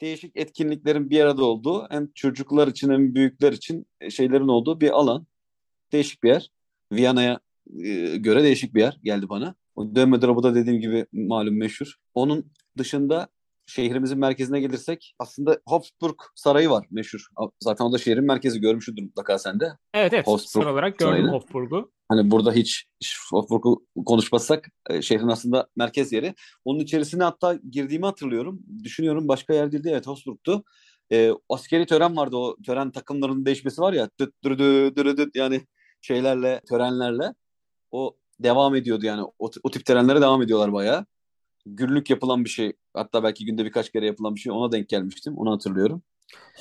değişik 0.02 0.32
etkinliklerin 0.38 1.10
bir 1.10 1.20
arada 1.20 1.46
olduğu 1.46 1.88
hem 1.90 2.12
çocuklar 2.16 2.68
için 2.68 2.90
hem 2.90 3.16
büyükler 3.16 3.54
için 3.54 3.88
şeylerin 4.10 4.48
olduğu 4.48 4.82
bir 4.82 4.90
alan. 4.90 5.28
Değişik 5.92 6.24
bir 6.24 6.30
yer. 6.30 6.52
Viyana'ya 6.92 7.40
e, 7.84 8.18
göre 8.18 8.44
değişik 8.44 8.74
bir 8.76 8.80
yer 8.80 8.98
geldi 9.04 9.30
bana. 9.30 9.56
O 9.76 9.96
dönme 9.96 10.22
dolabı 10.22 10.44
da 10.44 10.56
dediğim 10.56 10.82
gibi 10.82 11.06
malum 11.14 11.58
meşhur. 11.58 11.96
Onun 12.14 12.52
dışında 12.78 13.28
şehrimizin 13.66 14.20
merkezine 14.20 14.60
gelirsek 14.60 15.16
aslında 15.20 15.60
Habsburg 15.66 16.16
Sarayı 16.36 16.70
var 16.70 16.86
meşhur. 16.92 17.28
Zaten 17.60 17.86
o 17.86 17.94
da 17.94 17.98
şehrin 17.98 18.26
merkezi 18.26 18.62
görmüşsündür 18.62 19.02
mutlaka 19.04 19.40
sen 19.40 19.60
de. 19.60 19.78
Evet 19.94 20.14
evet 20.14 20.28
Habsburg 20.28 20.50
sıra 20.50 20.74
olarak 20.74 20.98
gördüm 20.98 21.12
Sarayı'nı. 21.12 21.32
Habsburg'u. 21.32 21.92
Hani 22.10 22.32
burada 22.32 22.52
hiç 22.54 22.86
Habsburg'u 23.32 23.86
konuşmazsak 24.06 24.70
e, 24.90 25.02
şehrin 25.02 25.28
aslında 25.28 25.68
merkez 25.76 26.14
yeri. 26.14 26.36
Onun 26.66 26.80
içerisine 26.80 27.24
hatta 27.24 27.60
girdiğimi 27.72 28.06
hatırlıyorum. 28.06 28.60
Düşünüyorum 28.84 29.28
başka 29.28 29.54
yer 29.54 29.72
değildi. 29.72 29.90
Evet 29.92 30.08
Habsburg'tu. 30.08 30.64
E, 31.12 31.32
askeri 31.50 31.86
tören 31.86 32.18
vardı 32.18 32.36
o 32.38 32.56
tören 32.66 32.92
takımlarının 32.92 33.46
değişmesi 33.46 33.82
var 33.82 33.94
ya 33.94 34.10
dıt 34.20 34.44
dıt 34.44 34.60
dıt 34.96 35.18
dıt 35.18 35.36
yani 35.36 35.62
şeylerle 36.02 36.62
törenlerle 36.70 37.34
o 37.92 38.18
devam 38.40 38.76
ediyordu 38.76 39.06
yani. 39.06 39.24
O, 39.40 39.52
o 39.64 39.72
tip 39.72 39.86
törenlere 39.86 40.22
devam 40.22 40.42
ediyorlar 40.42 40.74
bayağı. 40.74 41.06
Günlük 41.66 42.10
yapılan 42.10 42.46
bir 42.46 42.50
şey. 42.50 42.74
Hatta 42.94 43.24
belki 43.24 43.46
günde 43.46 43.66
birkaç 43.66 43.92
kere 43.92 44.06
yapılan 44.06 44.36
bir 44.36 44.40
şey. 44.40 44.52
Ona 44.52 44.72
denk 44.72 44.90
gelmiştim. 44.90 45.38
Onu 45.38 45.52
hatırlıyorum. 45.52 46.02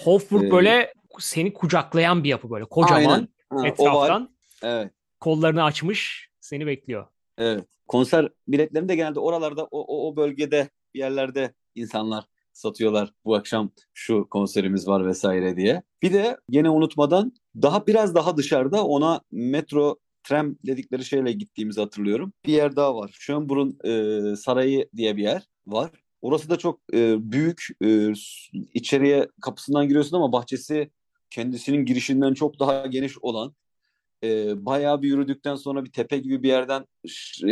Hofburg 0.05 0.45
ee, 0.45 0.51
böyle 0.51 0.95
seni 1.19 1.53
kucaklayan 1.53 2.25
bir 2.25 2.29
yapı 2.29 2.51
böyle. 2.51 2.65
Kocaman 2.65 3.29
ha, 3.51 3.69
etraftan. 3.69 4.31
Evet. 4.63 4.93
Kollarını 5.21 5.65
açmış 5.65 6.29
seni 6.41 6.67
bekliyor. 6.67 7.07
Evet. 7.39 7.65
Konser 7.89 8.29
biletlerini 8.49 8.89
de 8.89 8.97
genelde 8.97 9.21
oralarda 9.21 9.65
o, 9.65 9.81
o, 9.81 10.09
o 10.09 10.17
bölgede 10.17 10.69
bir 10.95 10.99
yerlerde 10.99 11.55
insanlar 11.75 12.25
satıyorlar. 12.53 13.13
Bu 13.25 13.35
akşam 13.35 13.71
şu 13.95 14.29
konserimiz 14.31 14.89
var 14.89 15.07
vesaire 15.07 15.57
diye. 15.57 15.83
Bir 16.03 16.13
de 16.13 16.37
yine 16.51 16.71
unutmadan 16.71 17.33
daha 17.63 17.87
biraz 17.87 18.15
daha 18.15 18.37
dışarıda 18.37 18.85
ona 18.85 19.21
metro 19.31 19.97
tram 20.25 20.57
dedikleri 20.67 21.05
şeyle 21.05 21.33
gittiğimizi 21.33 21.81
hatırlıyorum. 21.81 22.33
Bir 22.47 22.53
yer 22.53 22.77
daha 22.77 22.97
var. 22.97 23.11
Schönbrunn 23.19 23.79
e, 23.85 24.37
Sarayı 24.37 24.89
diye 24.97 25.17
bir 25.17 25.23
yer 25.23 25.43
var. 25.67 25.91
Orası 26.23 26.51
da 26.51 26.57
çok 26.59 26.81
e, 26.95 27.33
büyük. 27.33 27.67
E, 27.85 28.13
içeriye 28.75 29.29
kapısından 29.41 29.89
giriyorsun 29.89 30.17
ama 30.17 30.33
bahçesi 30.33 30.91
kendisinin 31.31 31.85
girişinden 31.85 32.35
çok 32.35 32.61
daha 32.61 32.87
geniş 32.87 33.19
olan 33.19 33.55
e, 34.25 34.65
bayağı 34.67 35.03
bir 35.03 35.09
yürüdükten 35.09 35.55
sonra 35.55 35.85
bir 35.85 35.93
tepe 35.93 36.19
gibi 36.19 36.43
bir 36.43 36.49
yerden 36.49 36.87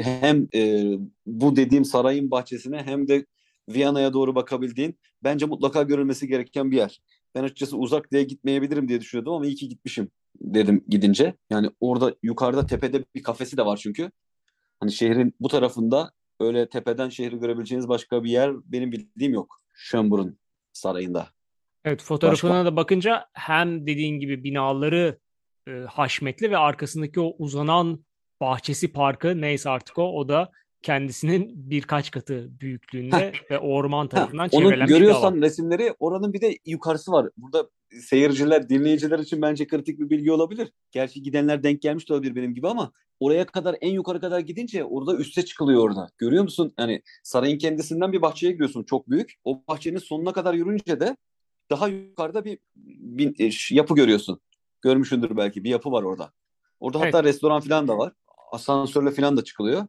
hem 0.02 0.48
e, 0.54 0.84
bu 1.26 1.56
dediğim 1.56 1.84
sarayın 1.84 2.30
bahçesine 2.30 2.82
hem 2.82 3.08
de 3.08 3.26
Viyana'ya 3.68 4.12
doğru 4.12 4.34
bakabildiğin 4.34 4.98
bence 5.24 5.46
mutlaka 5.46 5.82
görülmesi 5.82 6.28
gereken 6.28 6.70
bir 6.70 6.76
yer. 6.76 7.00
Ben 7.34 7.42
açıkçası 7.44 7.76
uzak 7.76 8.12
diye 8.12 8.22
gitmeyebilirim 8.22 8.88
diye 8.88 9.00
düşünüyordum 9.00 9.32
ama 9.32 9.46
iyi 9.46 9.54
ki 9.54 9.68
gitmişim 9.68 10.10
dedim 10.40 10.84
gidince. 10.88 11.34
Yani 11.50 11.70
orada 11.80 12.14
yukarıda 12.22 12.66
tepede 12.66 13.04
bir 13.14 13.22
kafesi 13.22 13.56
de 13.56 13.66
var 13.66 13.76
çünkü. 13.76 14.10
Hani 14.80 14.92
şehrin 14.92 15.34
bu 15.40 15.48
tarafında 15.48 16.12
öyle 16.40 16.68
tepeden 16.68 17.08
şehri 17.08 17.38
görebileceğiniz 17.38 17.88
başka 17.88 18.24
bir 18.24 18.30
yer 18.30 18.52
benim 18.64 18.92
bildiğim 18.92 19.34
yok. 19.34 19.60
Schönbrunn 19.74 20.38
sarayında. 20.72 21.28
Evet 21.84 22.02
fotoğrafına 22.02 22.50
başka. 22.50 22.64
da 22.64 22.76
bakınca 22.76 23.26
hem 23.32 23.86
dediğin 23.86 24.20
gibi 24.20 24.44
binaları 24.44 25.18
e, 25.68 25.70
haşmetli 25.72 26.50
ve 26.50 26.58
arkasındaki 26.58 27.20
o 27.20 27.34
uzanan 27.38 28.04
bahçesi 28.40 28.92
parkı 28.92 29.40
neyse 29.40 29.70
artık 29.70 29.98
o 29.98 30.18
o 30.18 30.28
da 30.28 30.50
kendisinin 30.82 31.52
birkaç 31.54 32.10
katı 32.10 32.60
büyüklüğünde 32.60 33.32
ve 33.50 33.58
orman 33.58 34.08
tarafından 34.08 34.48
çevrilen 34.48 34.80
Onu 34.80 34.86
görüyorsan 34.86 35.42
resimleri 35.42 35.94
oranın 35.98 36.32
bir 36.32 36.40
de 36.40 36.58
yukarısı 36.66 37.12
var. 37.12 37.30
Burada 37.36 37.70
seyirciler, 38.00 38.68
dinleyiciler 38.68 39.18
için 39.18 39.42
bence 39.42 39.66
kritik 39.66 39.98
bir 40.00 40.10
bilgi 40.10 40.32
olabilir. 40.32 40.72
Gerçi 40.92 41.22
gidenler 41.22 41.62
denk 41.62 41.82
gelmiş 41.82 42.08
de 42.08 42.14
olabilir 42.14 42.36
benim 42.36 42.54
gibi 42.54 42.68
ama 42.68 42.92
oraya 43.20 43.46
kadar 43.46 43.76
en 43.80 43.90
yukarı 43.90 44.20
kadar 44.20 44.40
gidince 44.40 44.84
orada 44.84 45.16
üste 45.16 45.44
çıkılıyor 45.44 45.82
orada. 45.82 46.10
Görüyor 46.18 46.42
musun? 46.42 46.74
Yani 46.78 47.02
sarayın 47.22 47.58
kendisinden 47.58 48.12
bir 48.12 48.22
bahçeye 48.22 48.52
gidiyorsun 48.52 48.84
çok 48.84 49.10
büyük. 49.10 49.34
O 49.44 49.62
bahçenin 49.68 49.98
sonuna 49.98 50.32
kadar 50.32 50.54
yürünce 50.54 51.00
de 51.00 51.16
daha 51.70 51.88
yukarıda 51.88 52.44
bir, 52.44 52.58
bir 52.76 53.46
e, 53.46 53.74
yapı 53.74 53.94
görüyorsun. 53.94 54.40
Görmüşsündür 54.86 55.36
belki 55.36 55.64
bir 55.64 55.70
yapı 55.70 55.92
var 55.92 56.02
orada. 56.02 56.32
Orada 56.80 56.98
evet. 56.98 57.14
hatta 57.14 57.24
restoran 57.24 57.60
falan 57.60 57.88
da 57.88 57.98
var. 57.98 58.12
Asansörle 58.52 59.10
falan 59.10 59.36
da 59.36 59.44
çıkılıyor. 59.44 59.86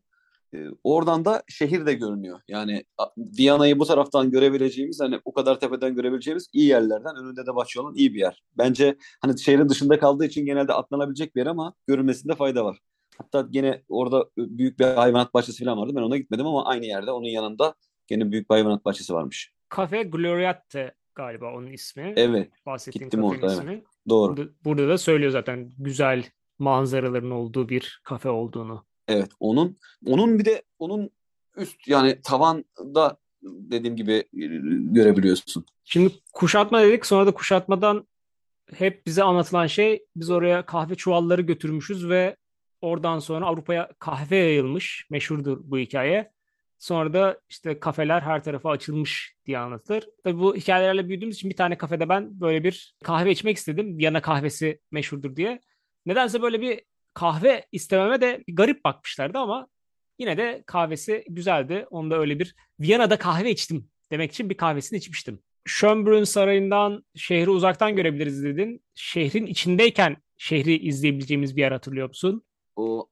E, 0.54 0.58
oradan 0.84 1.26
da 1.26 1.44
şehir 1.48 1.86
de 1.86 1.94
görünüyor. 1.94 2.40
Yani 2.48 2.84
Viyana'yı 3.18 3.80
bu 3.80 3.86
taraftan 3.86 4.32
görebileceğimiz 4.32 5.02
hani 5.02 5.20
o 5.26 5.34
kadar 5.34 5.60
tepeden 5.60 5.96
görebileceğimiz 5.96 6.48
iyi 6.54 6.68
yerlerden 6.68 7.16
önünde 7.16 7.46
de 7.46 7.56
bahçe 7.56 7.82
olan 7.82 7.96
iyi 7.96 8.14
bir 8.14 8.20
yer. 8.20 8.44
Bence 8.58 8.98
hani 9.22 9.40
şehrin 9.40 9.70
dışında 9.70 10.00
kaldığı 10.00 10.26
için 10.26 10.46
genelde 10.46 10.74
atlanabilecek 10.74 11.36
bir 11.36 11.42
yer 11.42 11.48
ama 11.48 11.74
görünmesinde 11.88 12.36
fayda 12.36 12.66
var. 12.66 12.80
Hatta 13.18 13.48
gene 13.50 13.84
orada 13.90 14.26
büyük 14.38 14.80
bir 14.80 14.86
hayvanat 14.86 15.34
bahçesi 15.34 15.64
falan 15.64 15.78
vardı. 15.78 15.94
Ben 15.96 16.02
ona 16.02 16.18
gitmedim 16.18 16.48
ama 16.48 16.66
aynı 16.66 16.86
yerde 16.86 17.12
onun 17.12 17.28
yanında 17.28 17.76
gene 18.08 18.32
büyük 18.32 18.50
bir 18.50 18.56
hayvanat 18.56 18.86
bahçesi 18.86 19.14
varmış. 19.14 19.54
Cafe 19.76 20.04
Gloriette 20.04 20.96
galiba 21.18 21.54
onun 21.54 21.72
ismi. 21.72 22.14
Evet. 22.16 22.52
Bahsettiğim 22.66 23.06
gittim 23.06 23.24
orada 23.24 23.54
ismi. 23.54 23.72
evet. 23.72 23.84
Doğru. 24.10 24.38
Burada, 24.38 24.52
burada 24.66 24.88
da 24.88 24.98
söylüyor 24.98 25.32
zaten 25.32 25.72
güzel 25.78 26.24
manzaraların 26.60 27.32
olduğu 27.32 27.70
bir 27.70 28.02
kafe 28.04 28.30
olduğunu. 28.30 28.86
Evet 29.08 29.32
onun 29.40 29.78
onun 30.06 30.40
bir 30.40 30.46
de 30.46 30.64
onun 30.80 31.10
üst 31.58 31.88
yani 31.88 32.22
tavanda 32.24 33.18
dediğim 33.42 33.96
gibi 33.96 34.14
e, 34.14 34.46
görebiliyorsun. 34.94 35.66
Şimdi 35.84 36.14
kuşatma 36.34 36.82
dedik 36.82 37.06
sonra 37.06 37.28
da 37.28 37.32
kuşatmadan 37.32 38.08
hep 38.74 39.06
bize 39.06 39.24
anlatılan 39.24 39.68
şey 39.68 40.06
biz 40.16 40.30
oraya 40.30 40.66
kahve 40.66 40.96
çuvalları 40.96 41.42
götürmüşüz 41.42 42.10
ve 42.10 42.36
oradan 42.82 43.20
sonra 43.20 43.46
Avrupa'ya 43.46 43.90
kahve 44.00 44.36
yayılmış. 44.36 45.08
Meşhurdur 45.10 45.60
bu 45.64 45.78
hikaye. 45.78 46.32
Sonra 46.80 47.13
da 47.13 47.40
işte 47.50 47.80
kafeler 47.80 48.22
her 48.22 48.44
tarafa 48.44 48.70
açılmış 48.70 49.36
diye 49.46 49.58
anlatılır. 49.58 50.10
Tabii 50.24 50.40
bu 50.40 50.56
hikayelerle 50.56 51.10
büyüdüğümüz 51.10 51.36
için 51.36 51.50
bir 51.50 51.56
tane 51.56 51.78
kafede 51.78 52.10
ben 52.10 52.42
böyle 52.42 52.63
bir 52.63 52.96
kahve 53.04 53.32
içmek 53.32 53.58
istedim. 53.58 53.98
Viyana 53.98 54.22
kahvesi 54.22 54.80
meşhurdur 54.92 55.36
diye. 55.36 55.62
Nedense 56.06 56.42
böyle 56.42 56.62
bir 56.62 56.82
kahve 57.13 57.66
istememe 57.72 58.22
de 58.22 58.44
garip 58.48 58.84
bakmışlardı 58.86 59.38
ama 59.38 59.68
yine 60.20 60.38
de 60.38 60.63
kahvesi 60.66 61.24
güzeldi. 61.30 61.88
Onda 61.90 62.20
öyle 62.20 62.40
bir 62.40 62.56
Viyana'da 62.80 63.18
kahve 63.18 63.52
içtim 63.52 63.90
demek 64.12 64.32
için 64.32 64.50
bir 64.50 64.58
kahvesini 64.58 64.98
içmiştim. 65.00 65.40
Schönbrunn 65.66 66.24
Sarayı'ndan 66.24 67.06
şehri 67.16 67.50
uzaktan 67.50 67.96
görebiliriz 67.96 68.44
dedin. 68.44 68.82
Şehrin 68.96 69.46
içindeyken 69.46 70.18
şehri 70.38 70.78
izleyebileceğimiz 70.78 71.56
bir 71.56 71.62
yer 71.62 71.72
hatırlıyor 71.72 72.08
musun? 72.08 72.44
o 72.78 73.08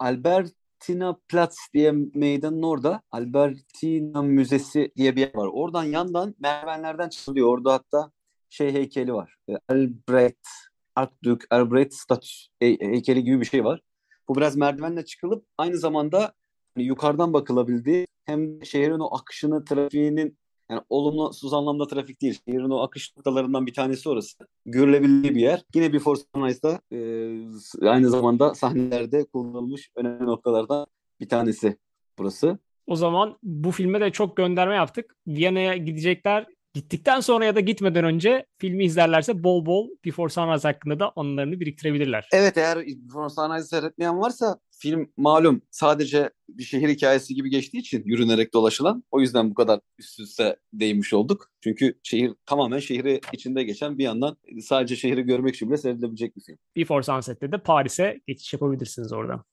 Albertina 0.86 1.18
Platz 1.28 1.58
diye 1.74 1.92
meydanın 2.14 2.64
orada 2.64 3.02
Albertina 3.12 4.22
Müzesi 4.22 4.92
diye 4.98 5.16
bir 5.16 5.22
yer 5.22 5.36
var. 5.36 5.50
Oradan 5.54 5.84
yandan 5.84 6.36
merdivenlerden 6.40 7.10
çıkılıyor. 7.10 7.48
Orada 7.48 7.74
hatta 7.74 8.12
şey 8.50 8.74
heykeli 8.74 9.14
var. 9.14 9.36
E, 9.50 9.54
Albrecht 9.70 10.48
Archduke 10.96 11.46
Albrecht 11.50 11.94
statüsü 11.94 12.52
heykeli 12.62 13.24
gibi 13.24 13.42
bir 13.42 13.46
şey 13.46 13.64
var. 13.64 13.82
Bu 14.28 14.36
biraz 14.36 14.56
merdivenle 14.56 15.06
çıkılıp 15.06 15.46
aynı 15.58 15.78
zamanda 15.78 16.34
hani 16.76 16.86
yukarıdan 16.86 17.34
bakılabildiği 17.34 18.08
hem 18.26 18.66
şehrin 18.66 19.00
o 19.00 19.16
akışını, 19.16 19.66
trafiğinin 19.66 20.38
yani 20.70 20.82
olumsuz 20.90 21.54
anlamda 21.54 21.88
trafik 21.88 22.22
değil. 22.22 22.40
Şehrin 22.48 22.70
o 22.70 22.80
akış 22.80 23.18
noktalarından 23.18 23.66
bir 23.66 23.74
tanesi 23.74 24.10
orası. 24.10 24.38
Görülebildiği 24.66 25.36
bir 25.36 25.42
yer. 25.42 25.64
Yine 25.76 25.94
bir 25.94 26.00
Force 26.00 26.22
Sunrise'da 26.36 26.82
e, 26.92 27.90
aynı 27.90 28.10
zamanda 28.10 28.56
sahnelerde 28.56 29.26
kullanılmış 29.26 29.92
önemli 29.96 30.26
noktalardan 30.26 30.86
bir 31.20 31.30
tanesi 31.30 31.78
burası. 32.18 32.60
O 32.88 32.96
zaman 32.96 33.38
bu 33.44 33.72
filme 33.72 34.02
de 34.02 34.12
çok 34.12 34.38
gönderme 34.38 34.76
yaptık. 34.76 35.16
Viyana'ya 35.28 35.78
gidecekler 35.78 36.48
gittikten 36.76 37.20
sonra 37.20 37.46
ya 37.46 37.56
da 37.56 37.60
gitmeden 37.60 38.04
önce 38.04 38.46
filmi 38.58 38.86
izlerlerse 38.86 39.44
bol 39.44 39.66
bol 39.66 39.90
Before 40.06 40.30
Sunrise 40.30 40.68
hakkında 40.68 41.00
da 41.00 41.12
anılarını 41.16 41.60
biriktirebilirler. 41.60 42.30
Evet 42.34 42.58
eğer 42.58 42.78
Before 42.78 43.30
Sunrise'ı 43.30 43.68
seyretmeyen 43.68 44.20
varsa 44.20 44.60
film 44.72 45.12
malum 45.18 45.62
sadece 45.72 46.30
bir 46.50 46.64
şehir 46.64 46.90
hikayesi 46.90 47.36
gibi 47.36 47.50
geçtiği 47.50 47.78
için 47.78 48.04
yürünerek 48.06 48.54
dolaşılan 48.54 49.04
o 49.12 49.22
yüzden 49.22 49.50
bu 49.50 49.54
kadar 49.54 49.80
üst 50.00 50.20
üste 50.20 50.56
değinmiş 50.74 51.14
olduk. 51.14 51.52
Çünkü 51.62 52.00
şehir 52.04 52.32
tamamen 52.46 52.80
şehri 52.80 53.22
içinde 53.34 53.64
geçen 53.64 53.98
bir 53.98 54.04
yandan 54.04 54.38
sadece 54.62 54.96
şehri 54.96 55.22
görmek 55.22 55.56
için 55.56 55.70
bile 55.70 55.78
seyredilebilecek 55.78 56.36
bir 56.36 56.42
film. 56.42 56.58
Before 56.76 57.04
Sunset'te 57.04 57.52
de 57.52 57.58
Paris'e 57.58 58.22
geçiş 58.28 58.54
yapabilirsiniz 58.54 59.14
oradan. 59.14 59.44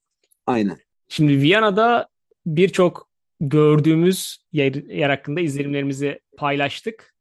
Aynen. 0.47 0.79
Şimdi 1.09 1.41
Viyana'da 1.43 2.09
birçok 2.47 3.09
gördüğümüz 3.41 4.39
yer, 4.53 4.75
yer 4.75 5.11
hakkında 5.11 5.41
izlenimlerimizi 5.41 6.21
paylaştık. 6.37 7.12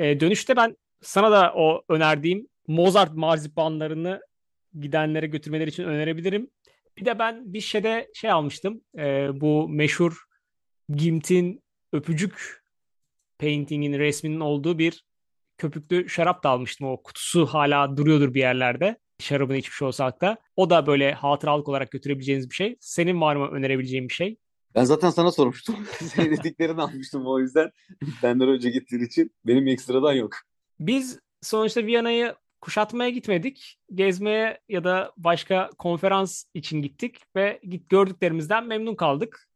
E, 0.00 0.20
dönüşte 0.20 0.56
ben 0.56 0.76
sana 1.02 1.30
da 1.30 1.52
o 1.54 1.82
önerdiğim 1.88 2.48
Mozart 2.66 3.14
marzipanlarını 3.14 4.20
gidenlere 4.80 5.26
götürmeleri 5.26 5.70
için 5.70 5.84
önerebilirim. 5.84 6.50
Bir 6.98 7.04
de 7.04 7.18
ben 7.18 7.52
bir 7.52 7.60
şeyde 7.60 8.10
şey 8.14 8.30
almıştım. 8.30 8.80
E, 8.98 9.28
bu 9.40 9.68
meşhur 9.68 10.24
Gimt'in 10.94 11.62
öpücük 11.92 12.62
painting'in 13.38 13.98
resminin 13.98 14.40
olduğu 14.40 14.78
bir 14.78 15.04
köpüklü 15.58 16.08
şarap 16.08 16.44
da 16.44 16.48
almıştım. 16.48 16.86
O 16.86 17.02
kutusu 17.02 17.46
hala 17.46 17.96
duruyordur 17.96 18.34
bir 18.34 18.40
yerlerde. 18.40 18.96
Şarabını 19.18 19.56
içmiş 19.56 19.82
olsak 19.82 20.20
da. 20.20 20.36
O 20.56 20.70
da 20.70 20.86
böyle 20.86 21.12
hatıralık 21.12 21.68
olarak 21.68 21.90
götürebileceğiniz 21.90 22.50
bir 22.50 22.54
şey. 22.54 22.76
Senin 22.80 23.20
var 23.20 23.36
mı 23.36 23.48
önerebileceğin 23.48 24.08
bir 24.08 24.14
şey? 24.14 24.36
Ben 24.74 24.84
zaten 24.84 25.10
sana 25.10 25.32
sormuştum. 25.32 25.76
Senin 26.14 26.36
dediklerini 26.36 26.82
almıştım 26.82 27.26
o 27.26 27.38
yüzden. 27.38 27.70
Benden 28.22 28.48
önce 28.48 28.70
gittiğin 28.70 29.02
için 29.02 29.30
benim 29.46 29.68
ekstradan 29.68 30.12
yok. 30.12 30.36
Biz 30.80 31.18
sonuçta 31.42 31.86
Viyana'yı 31.86 32.34
kuşatmaya 32.60 33.10
gitmedik. 33.10 33.78
Gezmeye 33.94 34.60
ya 34.68 34.84
da 34.84 35.12
başka 35.16 35.70
konferans 35.78 36.44
için 36.54 36.82
gittik 36.82 37.16
ve 37.36 37.60
git 37.62 37.88
gördüklerimizden 37.88 38.66
memnun 38.66 38.94
kaldık. 38.94 39.48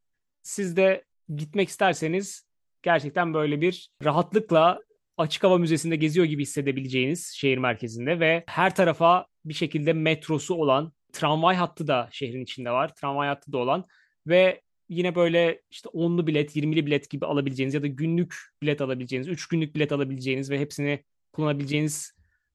Siz 0.42 0.76
de 0.76 1.04
gitmek 1.36 1.68
isterseniz 1.68 2.46
gerçekten 2.82 3.34
böyle 3.34 3.60
bir 3.60 3.90
rahatlıkla 4.04 4.80
açık 5.16 5.44
hava 5.44 5.58
müzesinde 5.58 5.96
geziyor 5.96 6.26
gibi 6.26 6.42
hissedebileceğiniz 6.42 7.32
şehir 7.36 7.58
merkezinde 7.58 8.20
ve 8.20 8.44
her 8.46 8.74
tarafa 8.74 9.26
bir 9.44 9.54
şekilde 9.54 9.92
metrosu 9.92 10.54
olan 10.54 10.92
tramvay 11.12 11.56
hattı 11.56 11.86
da 11.86 12.08
şehrin 12.12 12.42
içinde 12.42 12.70
var. 12.70 12.94
Tramvay 12.94 13.28
hattı 13.28 13.52
da 13.52 13.58
olan 13.58 13.84
ve 14.26 14.60
yine 14.88 15.14
böyle 15.14 15.62
işte 15.70 15.88
onlu 15.88 16.26
bilet, 16.26 16.56
20'li 16.56 16.86
bilet 16.86 17.10
gibi 17.10 17.26
alabileceğiniz 17.26 17.74
ya 17.74 17.82
da 17.82 17.86
günlük 17.86 18.36
bilet 18.62 18.80
alabileceğiniz, 18.80 19.28
3 19.28 19.46
günlük 19.46 19.74
bilet 19.74 19.92
alabileceğiniz 19.92 20.50
ve 20.50 20.58
hepsini 20.58 21.04
kullanabileceğiniz 21.32 22.12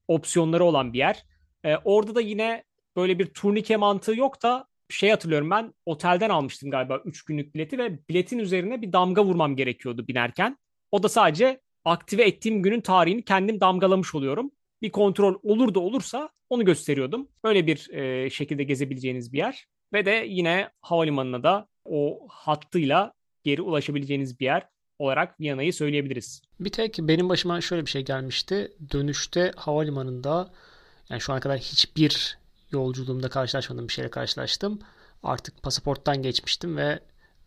opsiyonları 0.08 0.64
olan 0.64 0.92
bir 0.92 0.98
yer. 0.98 1.24
Ee, 1.64 1.76
orada 1.76 2.14
da 2.14 2.20
yine 2.20 2.64
böyle 2.96 3.18
bir 3.18 3.26
turnike 3.26 3.76
mantığı 3.76 4.16
yok 4.16 4.42
da 4.42 4.66
şey 4.88 5.10
hatırlıyorum 5.10 5.50
ben 5.50 5.74
otelden 5.86 6.30
almıştım 6.30 6.70
galiba 6.70 7.02
3 7.04 7.22
günlük 7.24 7.54
bileti 7.54 7.78
ve 7.78 7.98
biletin 8.08 8.38
üzerine 8.38 8.82
bir 8.82 8.92
damga 8.92 9.24
vurmam 9.24 9.56
gerekiyordu 9.56 10.08
binerken. 10.08 10.58
O 10.92 11.02
da 11.02 11.08
sadece 11.08 11.60
aktive 11.84 12.22
ettiğim 12.22 12.62
günün 12.62 12.80
tarihini 12.80 13.24
kendim 13.24 13.60
damgalamış 13.60 14.14
oluyorum. 14.14 14.50
Bir 14.82 14.90
kontrol 14.90 15.38
olur 15.42 15.74
da 15.74 15.80
olursa 15.80 16.30
onu 16.50 16.64
gösteriyordum. 16.64 17.28
Öyle 17.44 17.66
bir 17.66 17.90
e, 17.90 18.30
şekilde 18.30 18.64
gezebileceğiniz 18.64 19.32
bir 19.32 19.38
yer. 19.38 19.66
Ve 19.92 20.06
de 20.06 20.24
yine 20.28 20.70
havalimanına 20.80 21.42
da 21.42 21.68
o 21.84 22.26
hattıyla 22.28 23.12
geri 23.44 23.62
ulaşabileceğiniz 23.62 24.40
bir 24.40 24.44
yer 24.44 24.68
olarak 24.98 25.40
Viyana'yı 25.40 25.72
söyleyebiliriz. 25.72 26.42
Bir 26.60 26.70
tek 26.70 26.98
benim 27.00 27.28
başıma 27.28 27.60
şöyle 27.60 27.86
bir 27.86 27.90
şey 27.90 28.04
gelmişti. 28.04 28.72
Dönüşte 28.92 29.52
havalimanında 29.56 30.50
yani 31.08 31.20
şu 31.20 31.32
ana 31.32 31.40
kadar 31.40 31.58
hiçbir 31.58 32.38
yolculuğumda 32.70 33.28
karşılaşmadığım 33.28 33.88
bir 33.88 33.92
şeyle 33.92 34.10
karşılaştım. 34.10 34.78
Artık 35.22 35.62
pasaporttan 35.62 36.22
geçmiştim 36.22 36.76
ve 36.76 37.00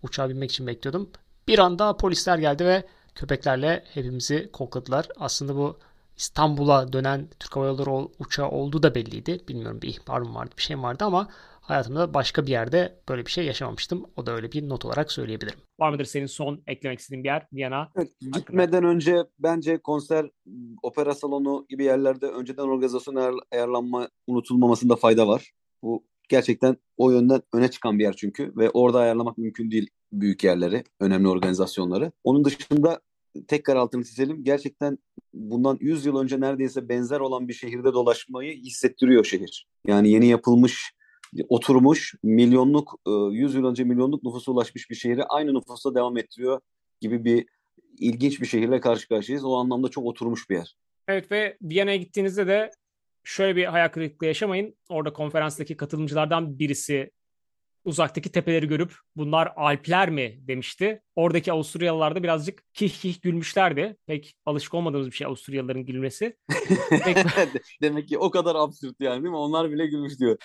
uçağa 0.03 0.29
binmek 0.29 0.51
için 0.51 0.67
bekliyordum. 0.67 1.09
Bir 1.47 1.59
anda 1.59 1.97
polisler 1.97 2.37
geldi 2.37 2.65
ve 2.65 2.83
köpeklerle 3.15 3.83
hepimizi 3.93 4.49
kokladılar. 4.53 5.07
Aslında 5.19 5.55
bu 5.55 5.79
İstanbul'a 6.17 6.93
dönen 6.93 7.27
Türk 7.39 7.55
Hava 7.55 7.65
Yolları 7.65 8.09
uçağı 8.19 8.49
olduğu 8.49 8.83
da 8.83 8.95
belliydi. 8.95 9.39
Bilmiyorum 9.47 9.81
bir 9.81 9.87
ihbar 9.87 10.21
mı 10.21 10.35
vardı 10.35 10.51
bir 10.57 10.61
şey 10.61 10.75
mi 10.75 10.83
vardı 10.83 11.05
ama 11.05 11.27
hayatımda 11.61 12.13
başka 12.13 12.45
bir 12.45 12.51
yerde 12.51 12.99
böyle 13.09 13.25
bir 13.25 13.31
şey 13.31 13.45
yaşamamıştım. 13.45 14.05
O 14.15 14.25
da 14.25 14.31
öyle 14.31 14.51
bir 14.51 14.69
not 14.69 14.85
olarak 14.85 15.11
söyleyebilirim. 15.11 15.59
Var 15.79 15.89
mıdır 15.89 16.05
senin 16.05 16.25
son 16.25 16.63
eklemek 16.67 16.99
istediğin 16.99 17.23
bir 17.23 17.29
yer 17.29 17.47
Viyana? 17.53 17.91
Evet, 17.95 18.11
gitmeden 18.33 18.83
önce 18.83 19.23
bence 19.39 19.77
konser, 19.77 20.29
opera 20.83 21.15
salonu 21.15 21.65
gibi 21.69 21.83
yerlerde 21.83 22.27
önceden 22.27 22.63
organizasyon 22.63 23.39
ayarlanma 23.51 24.09
unutulmamasında 24.27 24.95
fayda 24.95 25.27
var. 25.27 25.51
Bu 25.81 26.03
gerçekten 26.29 26.77
o 26.97 27.11
yönden 27.11 27.41
öne 27.53 27.71
çıkan 27.71 27.99
bir 27.99 28.03
yer 28.03 28.13
çünkü 28.13 28.53
ve 28.57 28.69
orada 28.69 28.99
ayarlamak 28.99 29.37
mümkün 29.37 29.71
değil 29.71 29.89
büyük 30.11 30.43
yerleri, 30.43 30.83
önemli 30.99 31.27
organizasyonları. 31.27 32.11
Onun 32.23 32.45
dışında 32.45 32.99
tekrar 33.47 33.75
altını 33.75 34.03
çizelim. 34.03 34.43
Gerçekten 34.43 34.97
bundan 35.33 35.77
100 35.81 36.05
yıl 36.05 36.17
önce 36.17 36.39
neredeyse 36.39 36.89
benzer 36.89 37.19
olan 37.19 37.47
bir 37.47 37.53
şehirde 37.53 37.93
dolaşmayı 37.93 38.57
hissettiriyor 38.57 39.25
şehir. 39.25 39.67
Yani 39.87 40.09
yeni 40.09 40.27
yapılmış 40.27 40.93
oturmuş 41.49 42.15
milyonluk 42.23 42.99
100 43.31 43.55
e, 43.55 43.57
yıl 43.57 43.65
önce 43.65 43.83
milyonluk 43.83 44.23
nüfusa 44.23 44.51
ulaşmış 44.51 44.89
bir 44.89 44.95
şehri 44.95 45.23
aynı 45.23 45.53
nüfusta 45.53 45.95
devam 45.95 46.17
ettiriyor 46.17 46.59
gibi 47.01 47.25
bir 47.25 47.45
ilginç 47.99 48.41
bir 48.41 48.45
şehirle 48.45 48.79
karşı 48.79 49.07
karşıyayız. 49.07 49.45
O 49.45 49.55
anlamda 49.55 49.89
çok 49.89 50.05
oturmuş 50.05 50.49
bir 50.49 50.55
yer. 50.55 50.75
Evet 51.07 51.31
ve 51.31 51.57
Viyana'ya 51.61 51.97
gittiğinizde 51.97 52.47
de 52.47 52.71
şöyle 53.23 53.55
bir 53.55 53.65
hayal 53.65 53.89
kırıklığı 53.89 54.27
yaşamayın. 54.27 54.75
Orada 54.89 55.13
konferanstaki 55.13 55.77
katılımcılardan 55.77 56.59
birisi 56.59 57.11
uzaktaki 57.85 58.31
tepeleri 58.31 58.67
görüp 58.67 58.95
bunlar 59.15 59.53
Alpler 59.55 60.09
mi 60.09 60.39
demişti. 60.47 61.01
Oradaki 61.15 61.51
Avusturyalılar 61.51 62.15
da 62.15 62.23
birazcık 62.23 62.63
kih 62.73 62.89
kih 62.89 63.21
gülmüşlerdi. 63.21 63.97
Pek 64.07 64.35
alışık 64.45 64.73
olmadığımız 64.73 65.07
bir 65.07 65.15
şey 65.15 65.27
Avusturyalıların 65.27 65.85
gülmesi. 65.85 66.37
Pek... 66.89 67.17
Demek 67.81 68.07
ki 68.07 68.17
o 68.17 68.31
kadar 68.31 68.55
absürt 68.55 68.95
yani 68.99 69.23
değil 69.23 69.31
mi? 69.31 69.37
Onlar 69.37 69.71
bile 69.71 69.87
gülmüş 69.87 70.19
diyor. 70.19 70.37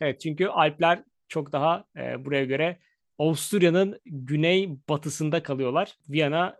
Evet 0.00 0.20
çünkü 0.20 0.46
Alpler 0.46 1.04
çok 1.28 1.52
daha 1.52 1.84
e, 1.96 2.24
buraya 2.24 2.44
göre 2.44 2.78
Avusturya'nın 3.18 4.00
güney 4.04 4.78
batısında 4.88 5.42
kalıyorlar. 5.42 5.96
Viyana 6.08 6.56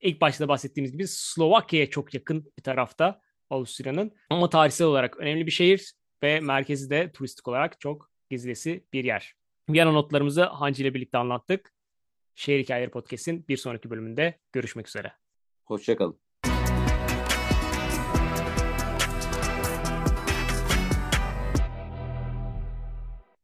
ilk 0.00 0.20
başta 0.20 0.48
bahsettiğimiz 0.48 0.92
gibi 0.92 1.08
Slovakya'ya 1.08 1.90
çok 1.90 2.14
yakın 2.14 2.52
bir 2.58 2.62
tarafta 2.62 3.20
Avusturya'nın. 3.50 4.12
Ama 4.30 4.50
tarihsel 4.50 4.86
olarak 4.86 5.16
önemli 5.16 5.46
bir 5.46 5.50
şehir 5.50 5.92
ve 6.22 6.40
merkezi 6.40 6.90
de 6.90 7.12
turistik 7.12 7.48
olarak 7.48 7.80
çok 7.80 8.10
gezilesi 8.30 8.84
bir 8.92 9.04
yer. 9.04 9.37
Viyana 9.68 9.92
notlarımızı 9.92 10.44
Hancı 10.44 10.82
ile 10.82 10.94
birlikte 10.94 11.18
anlattık. 11.18 11.72
Şehir 12.34 12.62
Hikayeleri 12.62 12.90
Podcast'in 12.90 13.48
bir 13.48 13.56
sonraki 13.56 13.90
bölümünde 13.90 14.38
görüşmek 14.52 14.88
üzere. 14.88 15.12
Hoşçakalın. 15.64 16.27